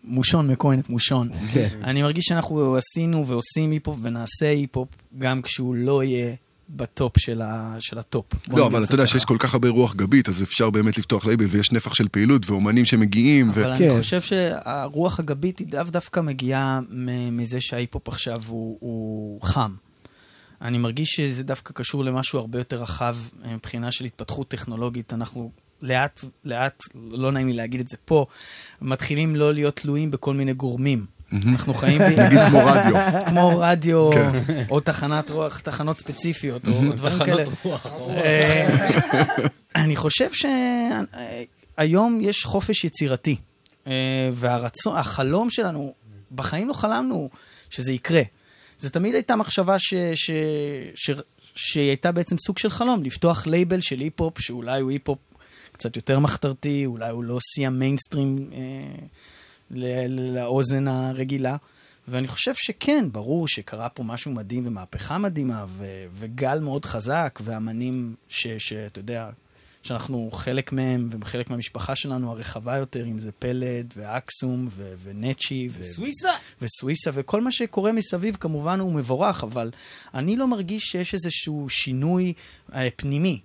[0.04, 1.30] מושון מכהנת מושון.
[1.54, 1.68] כן.
[1.84, 4.88] אני מרגיש שאנחנו עשינו ועושים היפ-הופ ונעשה היפ-הופ
[5.20, 6.36] גם כשהוא לא יהיה
[6.70, 8.26] ב top של, ה, של ה top.
[8.48, 9.08] לא, אבל את אתה יודע.
[9.08, 12.50] שיש כל כך הרבה רוח גבית, אז אפשר באמת לפתוח לייבל ויש נפח של פעילות
[12.50, 13.50] ואומנים שמגיעים.
[13.50, 16.80] ו- אבל אני חושב שהרוח הגבית היא לאו דווקא מגיעה
[17.32, 19.72] מזה שההיפ-הופ עכשיו הוא, הוא חם.
[20.62, 25.14] אני מרגיש שזה דווקא קשור למשהו הרבה יותר רחב אה, מבחינה של התפתחות טכנולוגית.
[25.14, 25.52] אנחנו
[25.82, 28.26] לאט, לאט, לא נעים לי להגיד את זה פה,
[28.82, 31.06] מתחילים לא להיות תלויים בכל מיני גורמים.
[31.32, 32.02] אנחנו חיים.
[32.20, 32.96] נגיד כמו רדיו.
[33.28, 34.64] כמו רדיו, כן.
[34.70, 36.74] או תחנת רוח, תחנות ספציפיות, או.
[36.94, 37.44] דברים תחנות כאלה.
[37.64, 37.86] רוח.
[38.10, 38.68] אה,
[39.76, 40.30] אני חושב
[41.78, 43.36] שהיום יש חופש יצירתי,
[43.88, 45.94] אה, והרצון, החלום שלנו,
[46.32, 47.30] בחיים לא חלמנו
[47.70, 48.22] שזה יקרה.
[48.78, 50.32] זו תמיד הייתה מחשבה ש, ש,
[50.96, 51.10] ש,
[51.56, 55.20] שהיא הייתה בעצם סוג של חלום, לפתוח לייבל של היפ-הופ, שאולי הוא היפ-הופ
[55.80, 61.56] קצת יותר מחתרתי, אולי הוא לא שיא המיינסטרים אה, לאוזן הרגילה.
[62.08, 68.16] ואני חושב שכן, ברור שקרה פה משהו מדהים ומהפכה מדהימה, ו- וגל מאוד חזק, ואמנים
[68.30, 69.30] ש- שאתה יודע,
[69.84, 75.80] שאנחנו חלק מהם, וחלק מהמשפחה שלנו הרחבה יותר, אם זה פלד, ואקסום, ו- ונצ'י, ו-
[75.80, 76.32] וסוויסה.
[76.62, 79.72] וסוויסה, וכל מה שקורה מסביב כמובן הוא מבורך, אבל
[80.14, 82.34] אני לא מרגיש שיש איזשהו שינוי
[82.74, 83.40] אה, פנימי.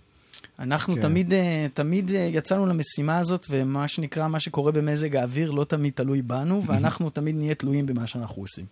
[0.58, 1.00] אנחנו כן.
[1.00, 5.92] תמיד, אה, תמיד אה, יצאנו למשימה הזאת, ומה שנקרא, מה שקורה במזג האוויר לא תמיד
[5.96, 8.64] תלוי בנו, ואנחנו תמיד נהיה תלויים במה שאנחנו עושים.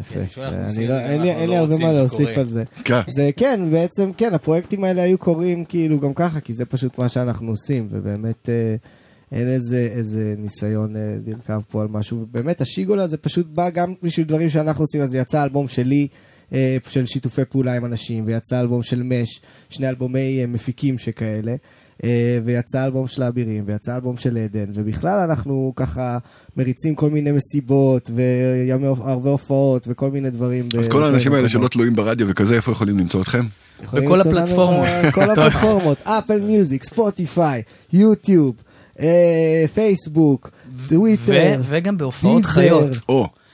[0.00, 0.26] יפה.
[0.26, 0.40] כן,
[0.88, 2.38] לא- אין לי- לא הרבה מה להוסיף.
[2.38, 2.64] על זה.
[2.84, 3.00] כן.
[3.08, 7.08] זה כן, בעצם, כן, הפרויקטים האלה היו קורים כאילו גם ככה, כי זה פשוט מה
[7.08, 8.76] שאנחנו עושים, ובאמת אה,
[9.32, 10.94] אין איזה, איזה ניסיון
[11.26, 12.18] לרכב פה על משהו.
[12.20, 16.08] ובאמת, השיגולה זה פשוט בא גם בשביל דברים שאנחנו עושים, אז יצא אלבום שלי.
[16.52, 21.54] אה, של שיתופי פעולה עם אנשים, ויצא אלבום של מש, שני אלבומי אה, מפיקים שכאלה,
[22.04, 26.18] אה, ויצא אלבום של האבירים, ויצא אלבום של עדן, ובכלל אנחנו ככה
[26.56, 30.68] מריצים כל מיני מסיבות, והרבה הופעות, וכל מיני דברים.
[30.78, 31.48] אז ב- כל האנשים האלה.
[31.48, 33.46] שלא תלויים ברדיו וכזה, איפה יכולים למצוא אתכם?
[33.92, 34.86] בכל הפלטפורמות.
[35.08, 37.62] בכל הפלטפורמות, אפל מיוזיק, ספוטיפיי,
[37.92, 38.54] יוטיוב,
[39.74, 40.50] פייסבוק,
[40.88, 42.90] טוויטר, ו- וגם בהופעות חיות.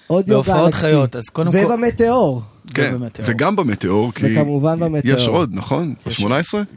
[0.09, 0.27] בהופעות
[0.65, 2.43] גלקסי, חיות, אז קודם כל- ובמטאור.
[2.75, 3.29] כן, במטאור.
[3.31, 5.19] וגם במטאור, כי וכמובן במטאור.
[5.19, 5.95] יש עוד, נכון?
[6.07, 6.25] ב-18?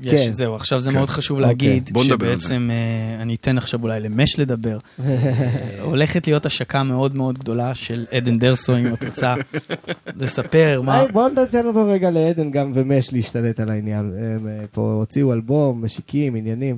[0.01, 0.31] יש, כן.
[0.31, 0.97] זהו, עכשיו זה כן.
[0.97, 1.47] מאוד חשוב אוקיי.
[1.47, 2.09] להגיד, בוא זה.
[2.09, 4.77] שבעצם אה, אני אתן עכשיו אולי למש לדבר.
[4.99, 9.33] אה, הולכת להיות השקה מאוד מאוד גדולה של עדן דרסו, אם את רוצה
[10.19, 10.99] לספר מה...
[10.99, 14.13] היי, בואו ניתן אותו רגע לעדן גם ומש להשתלט על העניין.
[14.17, 16.77] הם אה, פה הוציאו אלבום, משיקים, עניינים.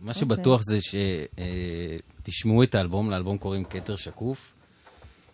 [0.00, 0.78] מה שבטוח זה
[2.22, 4.57] שתשמעו את האלבום, לאלבום קוראים כתר שקוף.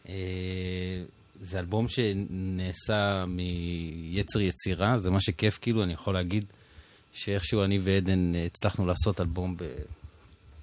[0.09, 1.03] אה,
[1.41, 6.45] זה אלבום שנעשה מיצר יצירה, זה מה שכיף, כאילו, אני יכול להגיד
[7.13, 9.57] שאיכשהו אני ועדן הצלחנו לעשות אלבום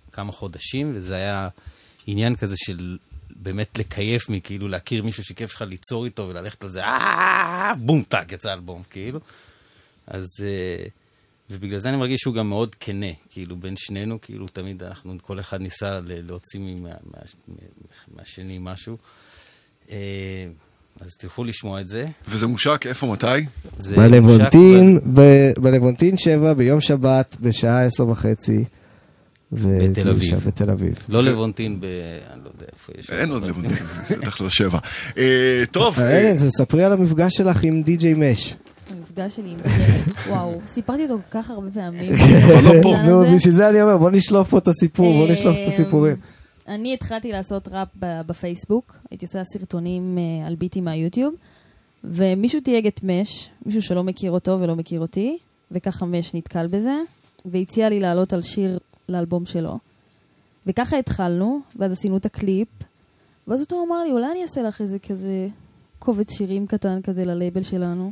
[0.10, 1.50] בכמה חודשים, וזה היה
[2.08, 2.98] עניין כזה של
[3.30, 8.32] באמת לקייף מי, כאילו להכיר מישהו שכיף לך ליצור איתו וללכת לזה, אה, בום, טאק,
[8.32, 9.20] יצא אלבום, כאילו.
[10.08, 10.28] אז...
[10.42, 10.86] אה,
[11.52, 15.40] ובגלל זה אני מרגיש שהוא גם מאוד כנה, כאילו, בין שנינו, כאילו, תמיד אנחנו, כל
[15.40, 17.56] אחד ניסה להוציא מה, מה, מה,
[18.08, 18.98] מהשני משהו.
[19.92, 19.98] אה,
[21.02, 22.06] אז תלכו לשמוע את זה.
[22.28, 23.26] וזה מושק, איפה, מתי?
[23.96, 28.64] בלוונטין, ב- בלוונטין 7 ביום שבת בשעה עשר וחצי.
[29.54, 30.40] ו- בתל אביב.
[30.48, 30.94] בתל אביב.
[31.10, 31.86] לא לבונטין ב...
[32.34, 33.10] אני לא יודע איפה יש.
[33.10, 34.80] אין עוד לבונטין, בטח לא שבע.
[35.18, 38.56] אה, טוב, אה, אילן, תספרי על המפגש שלך עם די.ג'יי מש.
[38.90, 39.58] המפגש שלי עם
[40.30, 42.14] וואו, סיפרתי אותו כל כך הרבה פעמים.
[42.14, 42.96] אבל לא פה.
[43.08, 43.36] נו.
[43.36, 46.16] בשביל זה אני אומר, בוא נשלוף פה את הסיפור, בוא נשלוף את הסיפורים.
[46.68, 51.34] אני התחלתי לעשות ראפ בפייסבוק, הייתי עושה סרטונים אה, על ביטים מהיוטיוב,
[52.04, 55.38] ומישהו תייג את מש, מישהו שלא מכיר אותו ולא מכיר אותי,
[55.72, 56.96] וככה מש נתקל בזה,
[57.46, 58.80] והציע לי לעלות על שיר
[59.10, 59.80] לאלבום שלו.
[60.68, 62.68] וככה התחלנו, ואז עשינו את הקליפ,
[63.48, 65.48] ואז אותו אמר לי, אולי אני אעשה לך איזה כזה
[66.00, 68.12] קובץ שירים קטן כזה ללייבל שלנו.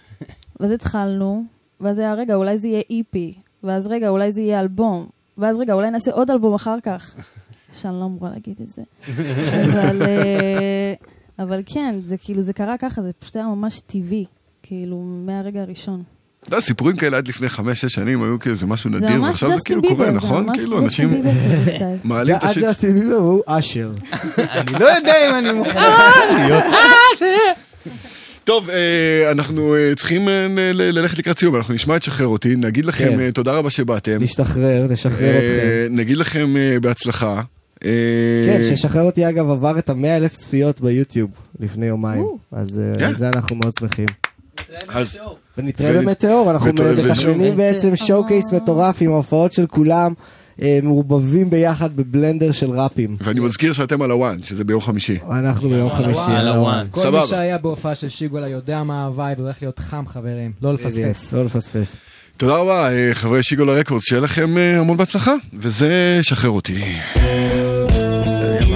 [0.60, 1.44] ואז התחלנו,
[1.80, 5.06] ואז היה, רגע, אולי זה יהיה איפי, ואז רגע, אולי זה יהיה אלבום,
[5.38, 7.14] ואז רגע, אולי נעשה עוד אלבום אחר כך.
[7.74, 8.82] שאני לא אמורה להגיד את זה.
[9.64, 10.94] אבל, אה,
[11.38, 14.24] אבל כן, זה כאילו, זה קרה ככה, זה פשוט היה ממש טבעי,
[14.62, 14.96] כאילו,
[15.26, 16.02] מהרגע הראשון.
[16.44, 19.58] אתה יודע, סיפורים כאלה עד לפני חמש-שש שנים היו כאילו זה משהו נדיר, ועכשיו זה
[19.64, 20.58] כאילו קורה, נכון?
[20.58, 21.22] כאילו אנשים.
[22.04, 22.64] מעלים את עד השיט.
[22.64, 23.90] ג'סטין ביבר והוא אשר.
[24.58, 25.80] אני לא יודע אם אני מוכן
[26.38, 26.64] להיות...
[28.44, 30.28] טוב, אה, אנחנו אה, צריכים
[30.74, 33.30] ללכת לקראת סיום, אנחנו נשמע את שחרר אותי, נגיד לכם כן.
[33.30, 34.22] תודה רבה שבאתם.
[34.22, 35.96] נשתחרר, נשחרר אתכם.
[35.96, 37.42] נגיד לכם בהצלחה.
[37.84, 37.90] אה,
[38.46, 41.30] כן, ששחרר אותי אגב עבר את המאה אלף צפיות ביוטיוב
[41.60, 42.26] לפני יומיים.
[42.52, 43.04] אז אה, כן.
[43.04, 44.06] על זה אנחנו מאוד שמחים.
[44.88, 45.18] אז-
[45.58, 50.12] ונתראה ונ- במטאור, אנחנו מתכננים בעצם showcase מטורף עם ההופעות של כולם.
[50.62, 53.16] אה, מעורבבים ביחד בבלנדר של ראפים.
[53.20, 55.18] ואני מזכיר שאתם על ה one, שזה ביום חמישי.
[55.30, 56.18] אנחנו ביום חמישי.
[56.26, 56.86] על ה one.
[56.90, 57.22] כל מי.
[57.22, 61.32] שהיה בהופעה של שיגולה יודע מה ה vibe, הולך להיות חם חברים, לא לפספס.
[61.32, 61.96] לא לפספס.
[62.36, 66.84] תודה רבה, אה, חברי שיגולה רקורדס, שיהיה לכם אה, המון בהצלחה, וזה שחרר אותי.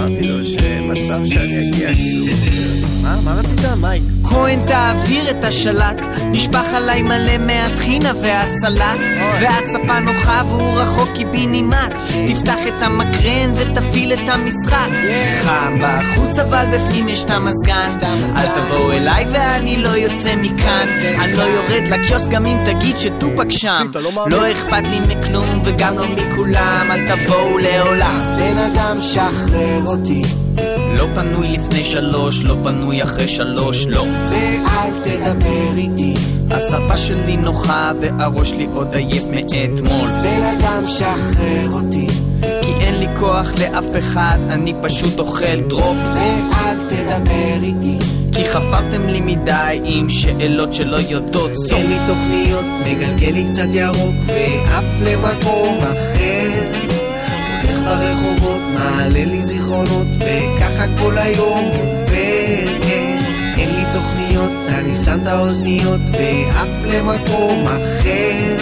[0.08, 2.67] אמרתי לו שאין מצב שאני אגיע כאילו.
[3.08, 3.16] מה?
[3.24, 4.02] מה רצית, מייק?
[4.28, 9.00] כהן תעביר את השלט, נשפך עליי מלא מהטחינה והסלט,
[9.40, 11.92] והספה נוחה והוא רחוק קיבינימט,
[12.28, 14.88] תפתח את המקרן ותפעיל את המשחק.
[15.42, 17.88] חם בחוץ אבל בפנים יש את המזגן,
[18.36, 23.50] אל תבואו אליי ואני לא יוצא מכאן, אני לא יורד לקיוסק גם אם תגיד שטופק
[23.50, 23.86] שם,
[24.26, 28.20] לא אכפת לי מכלום וגם לא מכולם, אל תבואו לעולם.
[28.38, 30.22] בן אדם שחרר אותי,
[30.98, 34.04] לא פנוי לפני שלוש, לא פנוי אחרי שלוש, לא.
[34.30, 36.14] ואל תדבר איתי.
[36.50, 40.08] הספה שלי נוחה והראש שלי עוד עייף מאתמול.
[40.22, 42.06] בן אדם שחרר אותי,
[42.62, 45.96] כי אין לי כוח לאף אחד, אני פשוט אוכל דרופ.
[46.14, 47.98] ואל תדבר איתי.
[48.34, 51.78] כי חפרתם לי מדי עם שאלות שלא יודעות סוף.
[51.78, 56.97] אין לי תוכניות, מגלגל לי קצת ירוק, ועף למקום אחר.
[57.88, 63.18] ברחובות, מעלה לי זיכרונות, וככה כל היום עובר, כן.
[63.58, 68.56] אין לי תוכניות, אני שם את האוזניות, ועף למקום אחר.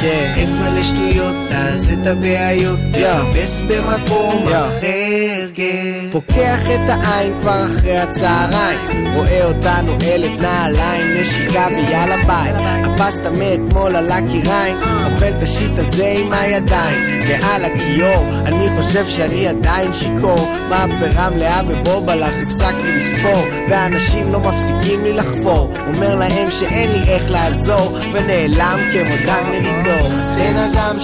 [0.00, 0.32] כן.
[0.36, 6.08] אין זמן לשטויות, תעשה את הבעיות, תחפש במקום אחר, כן.
[6.12, 8.78] פוקח את העין כבר אחרי הצהריים,
[9.14, 12.52] רואה אותנו אלת נעליים, נשיקה ויאללה ביי.
[12.84, 19.48] הפסטה מאתמול על הקיריים, אוכל את השיט הזה עם הידיים, מעל הכיור, אני חושב שאני
[19.48, 26.90] עדיין שיכור, מאפרה מלאה בבובלח, הפסקתי לספור, ואנשים לא מפסיקים לי לחפור, אומר להם שאין
[26.90, 30.06] לי איך לעזור, ונעלם כמו דן מרידור.
[30.06, 30.96] אז בן אדם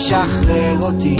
[0.42, 1.16] שחרר אותי.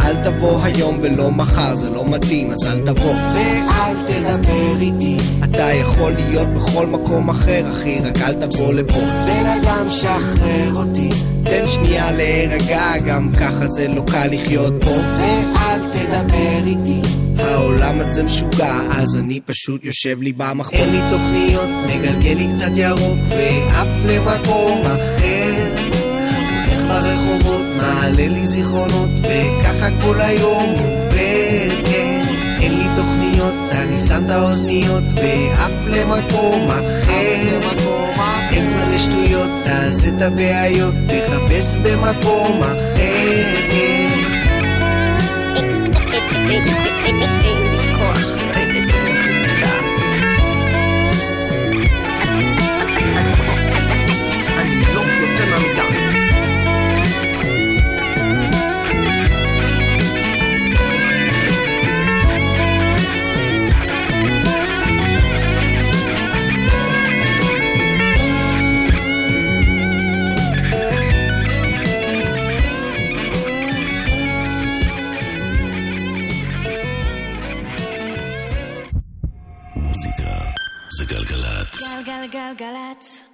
[0.00, 3.14] אל תבוא היום ולא מחר, זה לא מתאים, אז אל תבוא.
[3.34, 5.16] ואל תדבר איתי.
[5.44, 9.00] אתה יכול להיות בכל מקום אחר, אחי, רק אל תבוא לפה.
[9.26, 11.10] בן אדם שחרר אותי.
[11.44, 14.90] תן שנייה להירגע, גם ככה זה לא קל לחיות פה.
[14.90, 17.00] ואל תדבר איתי.
[17.38, 20.78] העולם הזה משוגע, אז אני פשוט יושב לי במחור.
[20.78, 25.90] אין לי תוכניות, מגלגל לי קצת ירוק, ועף למקום אחר.
[26.70, 27.59] הולך ברחובות,
[28.00, 32.22] מעלה לי זיכרונות, וככה כל היום עובר, כן.
[32.60, 37.60] אין לי תוכניות, אני שם את האוזניות, ועף למקום אחר.
[38.50, 44.30] אין זמן לשטויות, תעשה את הבעיות, תחפש במקום אחר, כן.
[82.60, 83.29] legelec.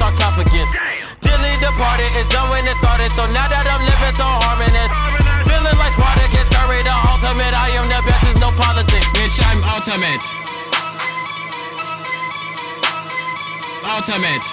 [0.00, 0.70] Sarcophagus.
[1.20, 3.10] Dilly departed, it's done when it started.
[3.12, 4.94] So now that I'm living so harmonious.
[5.46, 7.52] Feeling like Spartacus, the ultimate.
[7.52, 9.10] I am the best, there's no politics.
[9.12, 10.22] Bitch, I'm ultimate.
[13.84, 14.44] Ultimate.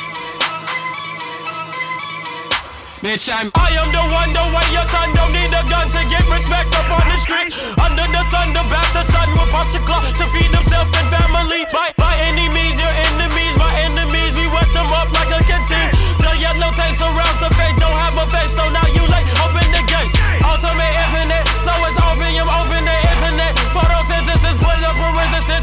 [3.02, 6.02] Bitch, I'm I am the one, the way your son don't need a gun to
[6.10, 7.54] get respect up on the street.
[7.78, 11.64] Under the sun, the bastard son will pop the clock to feed himself and family.
[11.70, 14.17] By, by any means, your enemies, my enemies,
[14.58, 15.90] wet them up like a canteen.
[16.18, 19.30] The yellow tape surrounds the fate, don't have a face, so now you late.
[19.46, 20.14] Open the gates.
[20.42, 23.54] Ultimate infinite, flow is opium, open the internet.
[23.76, 25.62] Photosynthesis, put up parenthesis.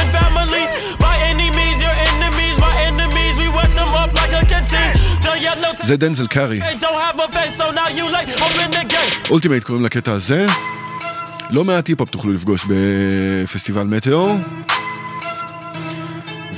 [0.00, 0.64] Himself and family.
[1.06, 4.92] By any means, your enemies, my enemies, we wet them up like a canteen.
[5.84, 6.60] זה דנזל קארי.
[6.60, 8.28] They don't have a face, so now you late.
[8.46, 9.30] Open the gate.
[9.30, 10.46] Ultimate קוראים לקטע הזה.
[11.50, 14.36] לא מעט היפ-הופ תוכלו לפגוש בפסטיבל מטאור.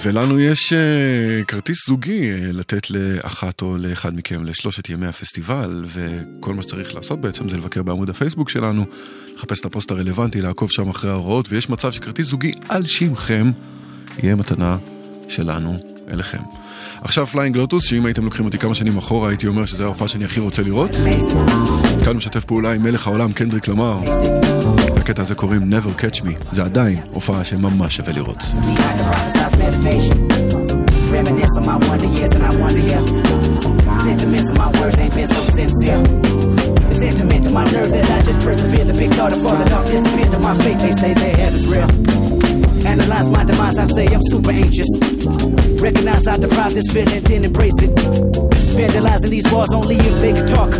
[0.05, 6.55] ולנו יש uh, כרטיס זוגי אה, לתת לאחת או לאחד מכם לשלושת ימי הפסטיבל, וכל
[6.55, 8.85] מה שצריך לעשות בעצם זה לבקר בעמוד הפייסבוק שלנו,
[9.37, 13.51] לחפש את הפוסט הרלוונטי, לעקוב שם אחרי ההוראות, ויש מצב שכרטיס זוגי על שמכם
[14.23, 14.77] יהיה מתנה
[15.29, 15.77] שלנו
[16.13, 16.43] אליכם.
[17.03, 20.25] עכשיו פליינג לוטוס, שאם הייתם לוקחים אותי כמה שנים אחורה, הייתי אומר שזו ההופעה שאני
[20.25, 20.91] הכי רוצה לראות.
[22.05, 24.01] כאן משתף פעולה עם מלך העולם קנדריק למר.
[25.04, 26.56] לקטע הזה קוראים Never Catch Me.
[26.56, 28.44] זה עדיין הופעה שממש שווה לראות.
[31.12, 33.04] Reminisce on my wonder years and I wonder, yeah.
[34.06, 36.00] Sentiments of my words ain't been so sincere.
[36.92, 38.86] It's intimate to my nerve that I just persevere.
[38.86, 40.80] The big thought of falling off disappeared to my faith.
[40.86, 41.90] They say their heaven's real.
[42.86, 44.90] Analyze my demise, I say I'm super anxious.
[45.82, 47.92] Recognize I deprive this feeling, then embrace it.
[48.78, 50.72] Vandalizing these walls only if they can talk.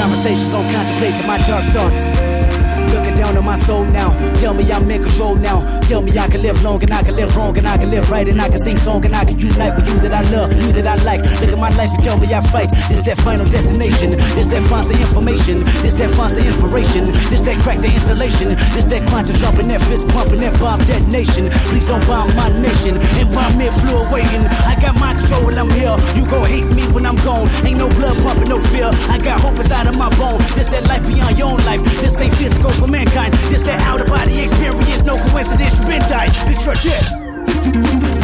[0.00, 2.69] Conversations on contemplate to my dark thoughts.
[2.91, 4.11] Looking down on my soul now.
[4.35, 5.63] Tell me I'm in control now.
[5.81, 8.09] Tell me I can live long and I can live wrong and I can live
[8.09, 10.51] right and I can sing song and I can unite with you that I love,
[10.53, 11.21] you that I like.
[11.39, 12.69] Look at my life and tell me I fight.
[12.91, 14.15] It's that final destination.
[14.35, 15.63] It's that fancy information.
[15.87, 17.07] It's that fancy inspiration.
[17.31, 18.51] It's that crack the installation.
[18.75, 21.47] It's that quantum jumping, that fist pumping, that bomb detonation.
[21.71, 22.99] Please don't bomb my nation.
[23.19, 25.95] And bomb me flew away and I got my control when I'm here.
[26.15, 27.47] You gon' hate me when I'm gone.
[27.63, 28.91] Ain't no blood pumping, no fear.
[29.07, 30.43] I got hope inside of my bones.
[30.55, 31.79] This that life beyond your own life.
[32.03, 33.31] This ain't physical for mankind.
[33.33, 35.03] This that out of body experience.
[35.03, 36.31] No coincidence, you been died.
[36.49, 38.20] It's your death.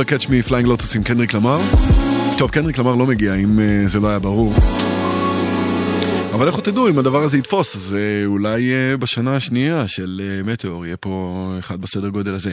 [0.00, 1.58] Never Catch Me Flying Lotus עם קנדריק למר.
[2.38, 4.54] טוב, קנדריק למר לא מגיע אם אה, זה לא היה ברור.
[6.34, 10.52] אבל לכו תדעו אם הדבר הזה יתפוס, אז אה, אולי אה, בשנה השנייה של אה,
[10.52, 12.52] מטאור יהיה פה אחד בסדר גודל הזה.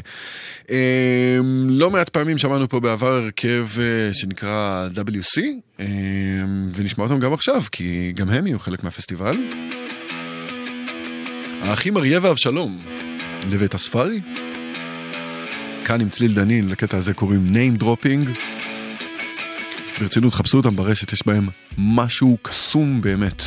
[0.71, 1.37] אה,
[1.67, 5.41] לא מעט פעמים שמענו פה בעבר הרכב אה, שנקרא WC,
[5.79, 5.85] אה,
[6.73, 9.35] ונשמע אותם גם עכשיו, כי גם הם יהיו חלק מהפסטיבל.
[11.61, 12.77] האחים אריה ואבשלום,
[13.51, 14.19] לבית הספארי.
[15.87, 18.39] כאן עם צליל דנין, לקטע הזה קוראים name dropping.
[19.99, 21.47] ברצינות, חפשו אותם ברשת, יש בהם
[21.77, 23.43] משהו קסום באמת.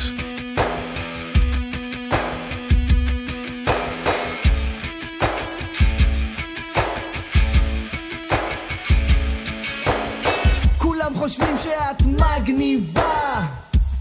[10.77, 13.45] כולם חושבים שאת מגניבה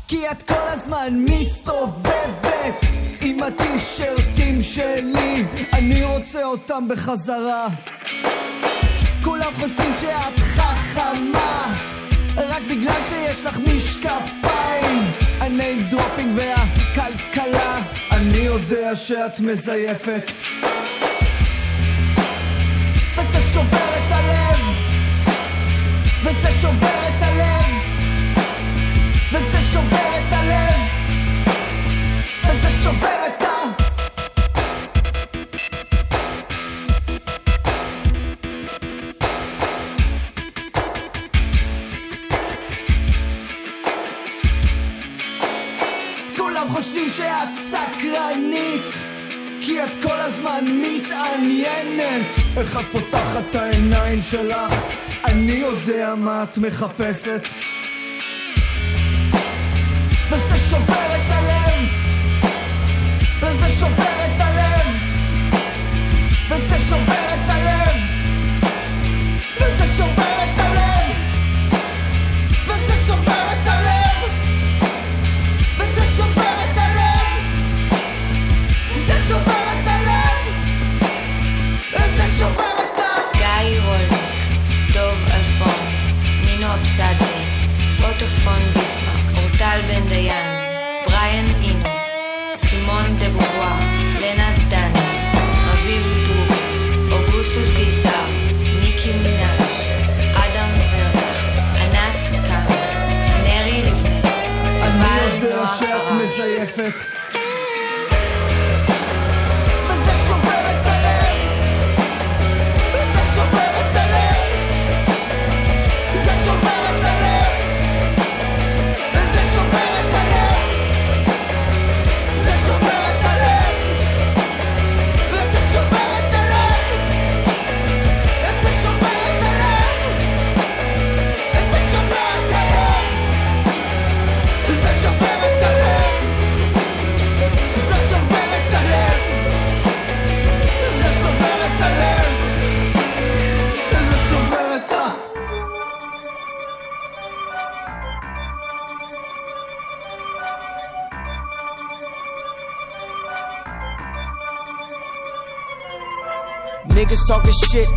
[0.09, 2.85] כי את כל הזמן מסתובבת
[3.21, 7.69] עם הטישרטים שלי אני רוצה אותם בחזרה
[9.41, 11.75] כולם חושבים שאת חכמה.
[12.37, 15.03] רק בגלל שיש לך משקפיים.
[15.41, 17.83] ה name dropping והכלכלה.
[18.13, 20.31] אני יודע שאת מזייפת
[52.71, 54.73] איך את פותחת את העיניים שלך?
[55.25, 57.43] אני יודע מה את מחפשת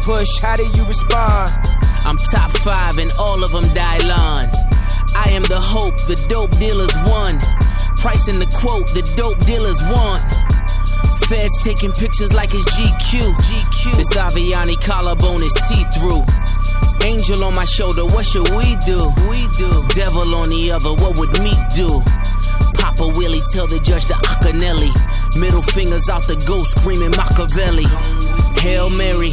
[0.03, 1.51] push, how do you respond?
[2.05, 4.51] I'm top five and all of them Dylon.
[5.15, 7.39] I am the hope, the dope dealers won.
[7.97, 10.19] Pricing the quote, the dope dealers want.
[11.31, 13.31] Feds taking pictures like it's GQ.
[13.31, 13.95] GQ.
[13.95, 16.23] This Aviani collarbone is see through.
[17.07, 18.99] Angel on my shoulder, what should we do?
[19.31, 19.71] We do.
[19.95, 22.03] Devil on the other, what would me do?
[22.75, 24.91] Papa Willie tell the judge the Acanelli.
[25.39, 27.88] Middle fingers out the ghost screaming Machiavelli.
[28.59, 29.31] Hail Mary,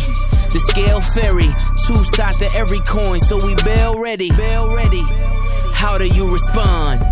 [0.50, 1.50] the scale ferry.
[1.86, 4.30] Two sides to every coin, so we bail ready.
[4.30, 5.02] Bail ready.
[5.72, 7.02] How do you respond?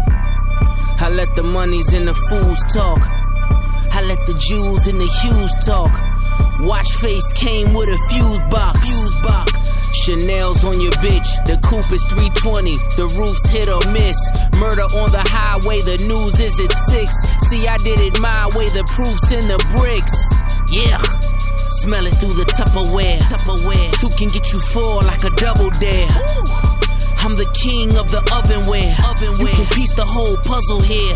[1.01, 3.01] I let the monies and the fools talk.
[3.91, 5.95] I let the Jews and the Hughes talk.
[6.61, 8.79] Watch face came with a fuse box.
[8.85, 9.53] Fuse box.
[10.05, 11.29] Chanel's on your bitch.
[11.47, 12.77] The coupe is 320.
[12.97, 14.19] The roof's hit or miss.
[14.59, 15.81] Murder on the highway.
[15.81, 17.15] The news is at six.
[17.49, 18.69] See, I did it my way.
[18.69, 20.17] The proof's in the bricks.
[20.71, 21.18] Yeah.
[21.83, 23.19] Smell it through the Tupperware.
[23.31, 23.93] Tupperware.
[24.01, 26.09] Two can get you four like a double dare.
[27.23, 29.39] I'm the king of the ovenware.
[29.39, 31.15] You can piece the whole puzzle here.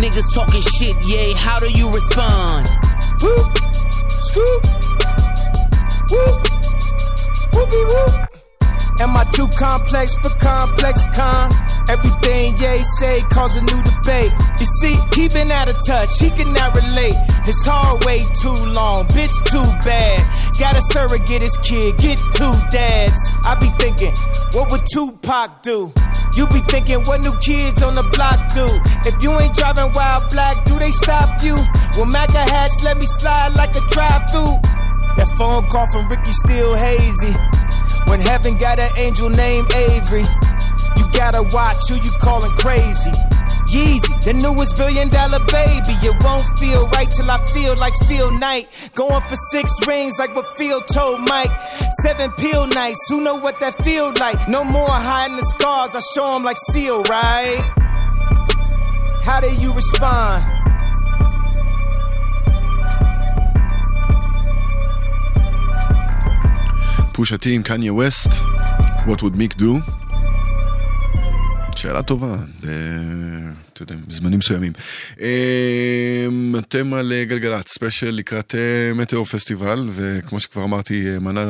[0.00, 1.34] Niggas talking shit, yay.
[1.34, 2.66] How do you respond?
[3.20, 3.52] Whoop,
[4.08, 4.62] scoop,
[6.10, 6.40] whoop,
[7.52, 8.33] whoopie whoop.
[9.00, 11.50] Am I too complex for complex con?
[11.88, 14.32] Everything Ye say cause a new debate.
[14.58, 17.16] You see, he been out of touch, he cannot relate.
[17.44, 20.22] His hard way too long, bitch too bad.
[20.58, 23.18] Got a surrogate his kid, get two dads.
[23.44, 24.14] I be thinking,
[24.52, 25.92] what would Tupac do?
[26.36, 28.66] You be thinking, what new kids on the block do?
[29.08, 31.54] If you ain't driving wild black, do they stop you?
[31.96, 34.83] Well, MAGA hats let me slide like a drive through.
[35.16, 37.34] That phone call from Ricky still hazy.
[38.10, 40.24] When heaven got an angel named Avery,
[40.96, 43.12] you gotta watch who you calling crazy.
[43.70, 45.94] Yeezy, the newest billion dollar baby.
[46.02, 48.90] It won't feel right till I feel like Phil Knight.
[48.94, 51.50] Going for six rings like what Phil told Mike.
[52.02, 54.48] Seven pill nights, who know what that feel like?
[54.48, 57.62] No more hiding the scars, I show 'em like Seal, right?
[59.24, 60.63] How do you respond?
[67.16, 68.30] פושה טי עם קניה ווסט,
[69.06, 69.92] What would Meek do?
[71.76, 72.36] שאלה טובה.
[73.72, 74.72] אתה יודע, בזמנים מסוימים.
[75.20, 81.44] אמ, אתם על גלגלצ, ספיישל לקראת אה, מטאור פסטיבל, וכמו שכבר אמרתי, אה, מנה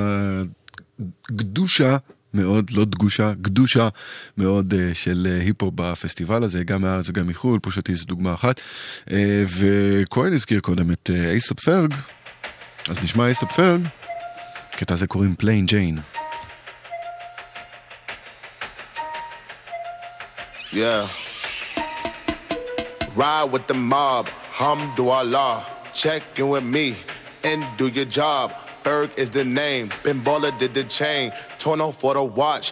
[1.32, 1.96] גדושה
[2.34, 3.88] מאוד, לא דגושה, גדושה
[4.38, 8.60] מאוד אה, של היפ-הופ בפסטיבל הזה, גם מהארץ וגם מחו"ל, פושה טי זו דוגמה אחת.
[9.58, 11.94] וכהן הזכיר קודם את אייסאפ פרג,
[12.88, 13.80] אז נשמע אייסאפ פרג,
[14.73, 15.99] קטע הזה קוראים פליין ג'יין.
[20.71, 21.07] Yeah.
[23.15, 24.27] Ride with the mob,
[24.59, 25.65] Hamdulillah.
[25.93, 26.95] Check in with me
[27.43, 28.53] and do your job.
[28.83, 29.91] Ferg is the name.
[30.03, 31.33] Ben Baller did the chain.
[31.57, 32.71] Torno for the watch.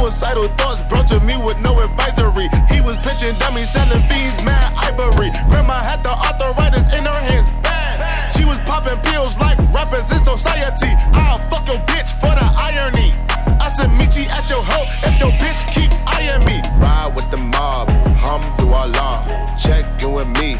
[0.00, 2.48] Suicidal thoughts brought to me with no advisory.
[2.72, 5.28] He was pitching dummies, selling fees, mad ivory.
[5.52, 8.00] Grandma had the arthritis in her hands, bad.
[8.34, 10.88] She was popping pills like rappers in society.
[11.12, 13.12] I'll fuck your bitch for the irony.
[13.60, 16.64] I said, meet you at your hoe if your bitch keep eyeing me.
[16.80, 17.88] Ride with the mob,
[18.24, 19.28] Hamdulillah.
[19.60, 20.56] Check in with me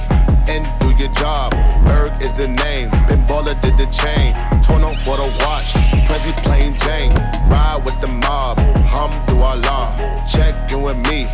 [0.53, 1.57] and do your job.
[1.89, 2.91] Berg is the name.
[3.09, 4.37] Ben Baller did the chain.
[4.61, 5.73] Torno for the watch.
[6.05, 7.15] Prezi plain Jane.
[7.49, 8.59] Ride with the mob,
[9.01, 10.29] Hamdulillah.
[10.29, 11.25] Check in with me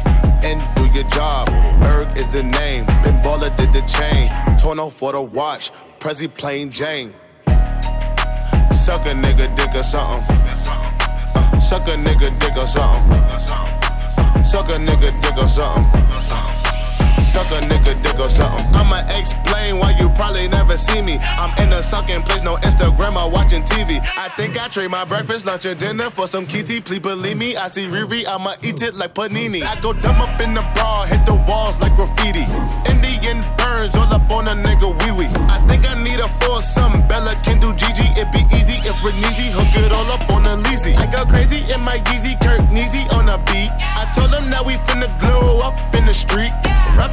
[0.46, 1.48] and do your job.
[1.80, 2.86] Berg is the name.
[3.02, 4.30] Ben Baller did the chain.
[4.56, 5.72] Torno for the watch.
[5.98, 7.12] Prezi plain Jane.
[8.70, 10.36] Suck a nigga dick or something.
[11.34, 13.24] Uh, suck a nigga dick or something.
[13.42, 16.45] Uh, suck a nigga dick or something.
[17.36, 18.64] Suck a nigga dick or something.
[18.72, 21.18] I'ma explain why you probably never see me.
[21.20, 24.00] I'm in a sucking place, no Instagram or watching TV.
[24.16, 26.80] I think I trade my breakfast, lunch, and dinner for some kitty.
[26.80, 29.62] Please believe me, I see Riri, I'ma eat it like panini.
[29.62, 32.48] I go dumb up in the bra, hit the walls like graffiti.
[32.88, 35.32] Indian burns all up on a nigga wee wee.
[35.52, 37.06] I think I need a foursome.
[37.06, 39.52] Bella can do Gigi, it be easy if we're easy.
[39.52, 40.96] hook it all up on a Leezy.
[40.96, 42.25] I go crazy in my Yeezy,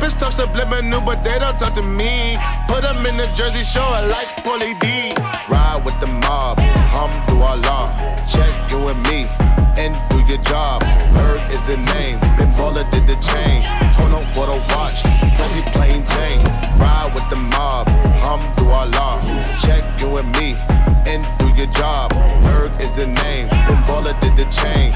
[0.04, 2.36] Rappers talk subliminal, but they don't talk to me.
[2.68, 5.16] Put them in the Jersey show, I like Paulie D.
[5.48, 6.58] Ride with the mob,
[6.92, 7.96] Hamdulillah.
[8.28, 9.32] Check in with me
[9.80, 10.82] and do your job.
[11.16, 13.64] Berg is the name, Ben Baller did the chain.
[13.96, 15.08] Torno for the watch,
[15.40, 16.44] Prezi plain Jane.
[16.76, 17.88] Ride with the mob,
[18.20, 19.24] Hamdulillah.
[19.64, 20.60] Check in with me
[21.08, 22.12] and do your job.
[22.44, 24.93] Berg is the name, Ben Baller did the chain.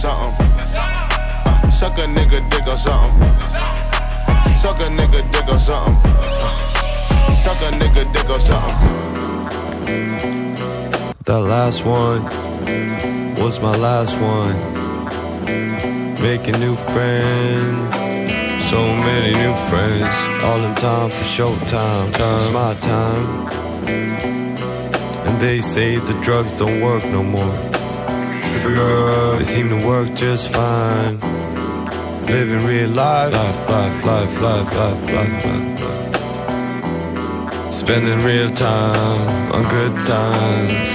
[0.00, 0.46] Something.
[0.46, 3.34] Uh, suck a nigga dick or something.
[4.56, 6.14] Suck a nigga dick or something.
[7.42, 9.00] Suck a nigga dick or something.
[11.24, 12.24] That last one
[13.36, 14.56] was my last one.
[16.22, 17.94] Making new friends,
[18.70, 20.16] so many new friends.
[20.44, 22.12] All in time for showtime.
[22.14, 22.36] Time.
[22.38, 23.26] It's my time.
[25.26, 27.69] And they say the drugs don't work no more.
[28.62, 31.18] They seem to work just fine.
[32.26, 35.80] Living real life, life, life, life, life, life, life, life.
[35.80, 37.72] life.
[37.72, 40.90] Spending real time on good times.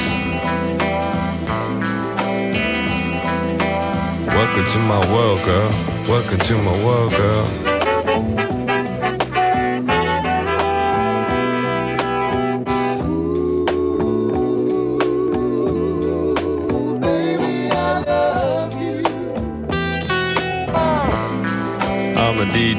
[4.28, 5.72] Welcome to my world, girl.
[6.08, 7.65] Welcome to my world, girl.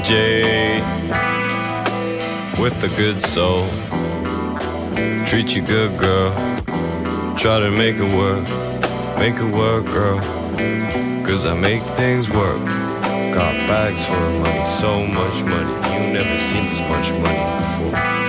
[0.06, 0.80] DJ
[2.60, 3.66] with a good soul.
[5.26, 6.32] Treat you good, girl.
[7.36, 8.44] Try to make it work.
[9.18, 10.20] Make it work, girl.
[11.26, 12.64] Cause I make things work.
[13.34, 15.74] Got bags full of money, so much money.
[15.96, 18.25] You never seen this much money before.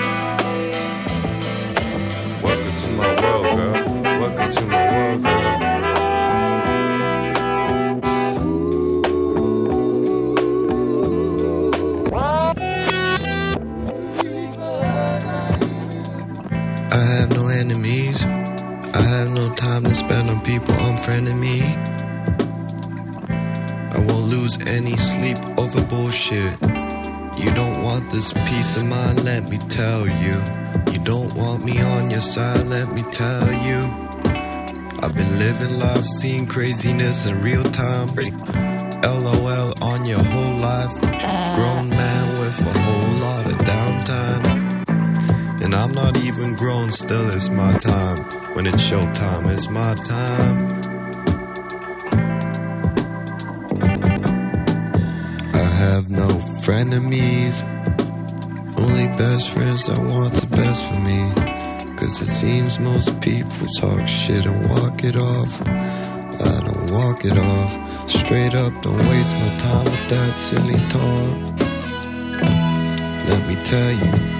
[28.78, 30.36] Of mind, let me tell you.
[30.94, 33.80] You don't want me on your side, let me tell you.
[35.02, 38.08] I've been living life, seeing craziness in real time.
[39.04, 40.94] LOL on your whole life.
[41.56, 44.45] Grown man with a whole lot of downtime.
[45.64, 48.18] And I'm not even grown, still it's my time.
[48.56, 50.58] When it's showtime, it's my time.
[55.54, 56.28] I have no
[56.66, 57.64] frenemies,
[59.18, 61.31] best friends that want the best for me.
[61.98, 65.61] Cause it seems most people talk shit and walk it off.
[65.68, 68.10] I don't walk it off.
[68.10, 71.57] Straight up, don't waste my time with that silly talk.
[73.30, 74.36] Let me tell you.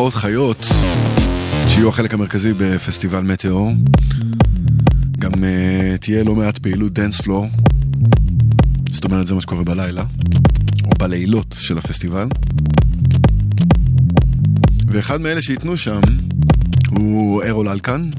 [0.00, 0.66] מעבר להופעות חיות,
[1.68, 3.72] שיהיו החלק המרכזי בפסטיבל מטאור,
[5.18, 7.46] גם אה, תהיה לא מעט פעילות dance floor.
[8.92, 10.04] זאת אומרת, זה מה שקורה בלילה,
[10.84, 12.26] או בלילות של הפסטיבל.
[14.86, 16.00] ואחד מאלה שייתנו שם
[16.90, 18.10] הוא ארול אלקן,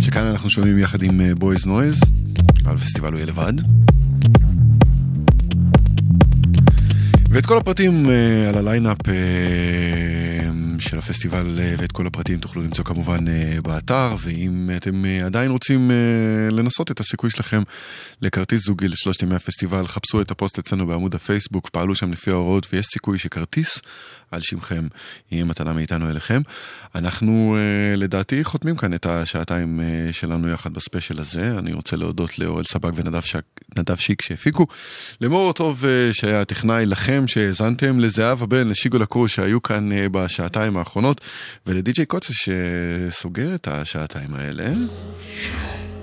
[0.00, 2.00] שכאן אנחנו שומעים יחד עם בויז נויז,
[2.64, 3.52] אבל בפסטיבל הוא יהיה לבד.
[7.30, 10.23] ואת כל הפרטים אה, על הליינאפ אה,
[10.84, 15.50] של הפסטיבל אה, ואת כל הפרטים תוכלו למצוא כמובן אה, באתר, ואם אתם אה, עדיין
[15.50, 15.90] רוצים
[16.50, 17.62] לנסות את הסיכוי שלכם
[18.22, 22.66] לכרטיס זוגי לשלושת ימי הפסטיבל, חפשו את הפוסט אצלנו בעמוד הפייסבוק, פעלו שם לפי ההוראות
[22.72, 23.80] ויש סיכוי שכרטיס
[24.34, 24.86] על שמכם
[25.32, 26.42] יהיה מתנה מאיתנו אליכם.
[26.94, 31.58] אנחנו אה, לדעתי חותמים כאן את השעתיים אה, שלנו יחד בספיישל הזה.
[31.58, 32.92] אני רוצה להודות לאורל סבג
[33.76, 34.66] ונדב שיק שהפיקו,
[35.20, 41.20] למור טוב uh, שהיה הטכנאי, לכם שהאזנתם, לזהבה בן, לשיגו לקור שהיו כאן בשעתיים האחרונות,
[41.66, 44.72] ולדי.ג'יי קוצה שסוגר את השעתיים האלה.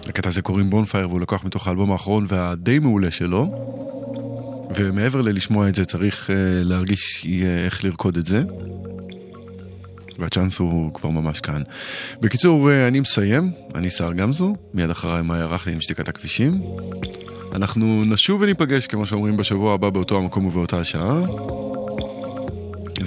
[0.08, 3.91] לקטע הזה קוראים בונפייר והוא לקוח מתוך האלבום האחרון והדי מעולה שלו.
[4.76, 6.34] ומעבר ללשמוע את זה צריך uh,
[6.64, 7.28] להרגיש uh,
[7.66, 8.44] איך לרקוד את זה.
[10.20, 11.62] והצ'אנס הוא כבר ממש כאן.
[12.22, 16.62] בקיצור, uh, אני מסיים, אני סער גמזו, מיד אחריי מאיה רכלי עם שתיקת הכבישים.
[17.56, 21.22] אנחנו נשוב וניפגש, כמו שאומרים, בשבוע הבא באותו המקום ובאותה השעה.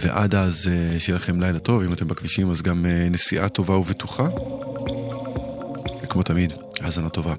[0.00, 4.28] ועד אז שיהיה לכם לילה טוב, אם אתם בכבישים אז גם נסיעה טובה ובטוחה.
[6.02, 7.34] וכמו תמיד, האזנה טובה.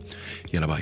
[0.54, 0.82] יאללה ביי.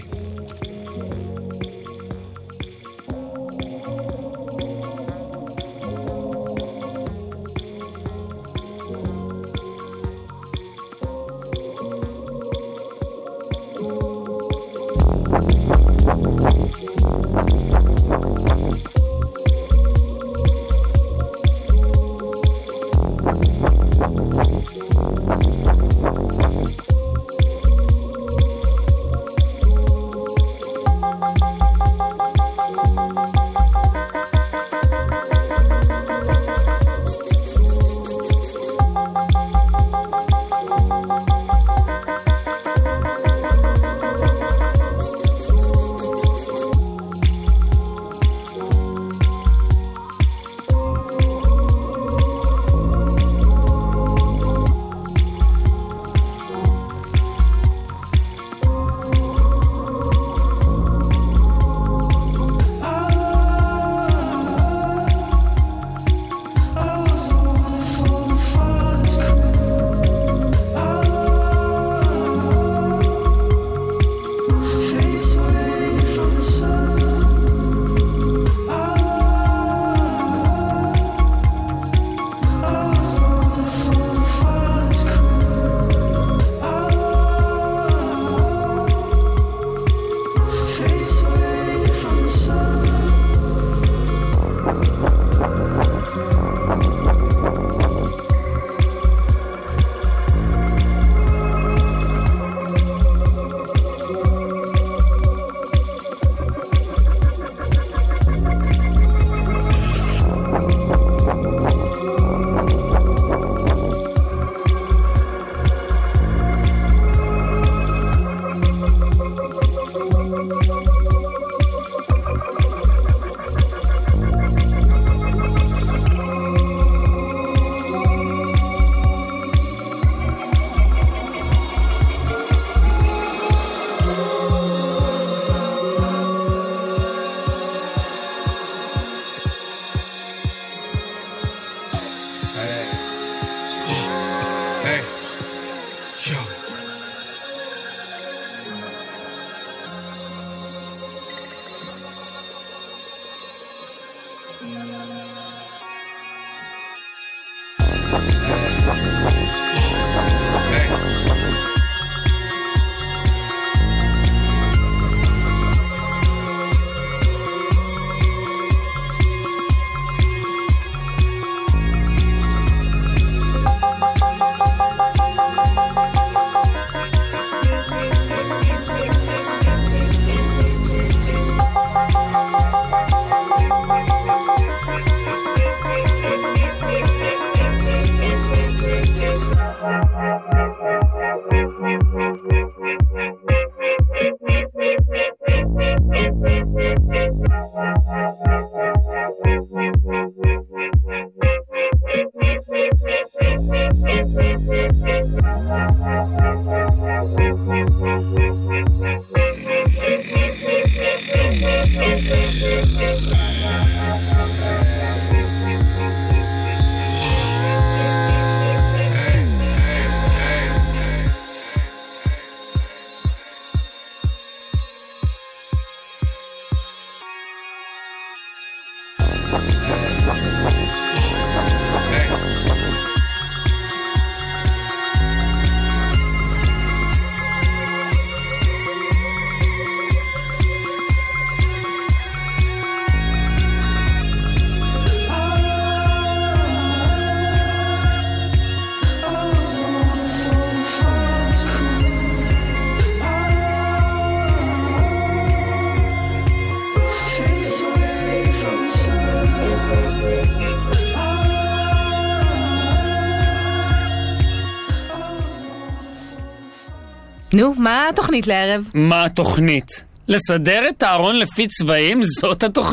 [267.63, 268.89] נו, מה התוכנית לערב?
[268.93, 270.03] מה התוכנית?
[270.27, 272.21] לסדר את הארון לפי צבעים?
[272.23, 272.83] זאת התוכנית.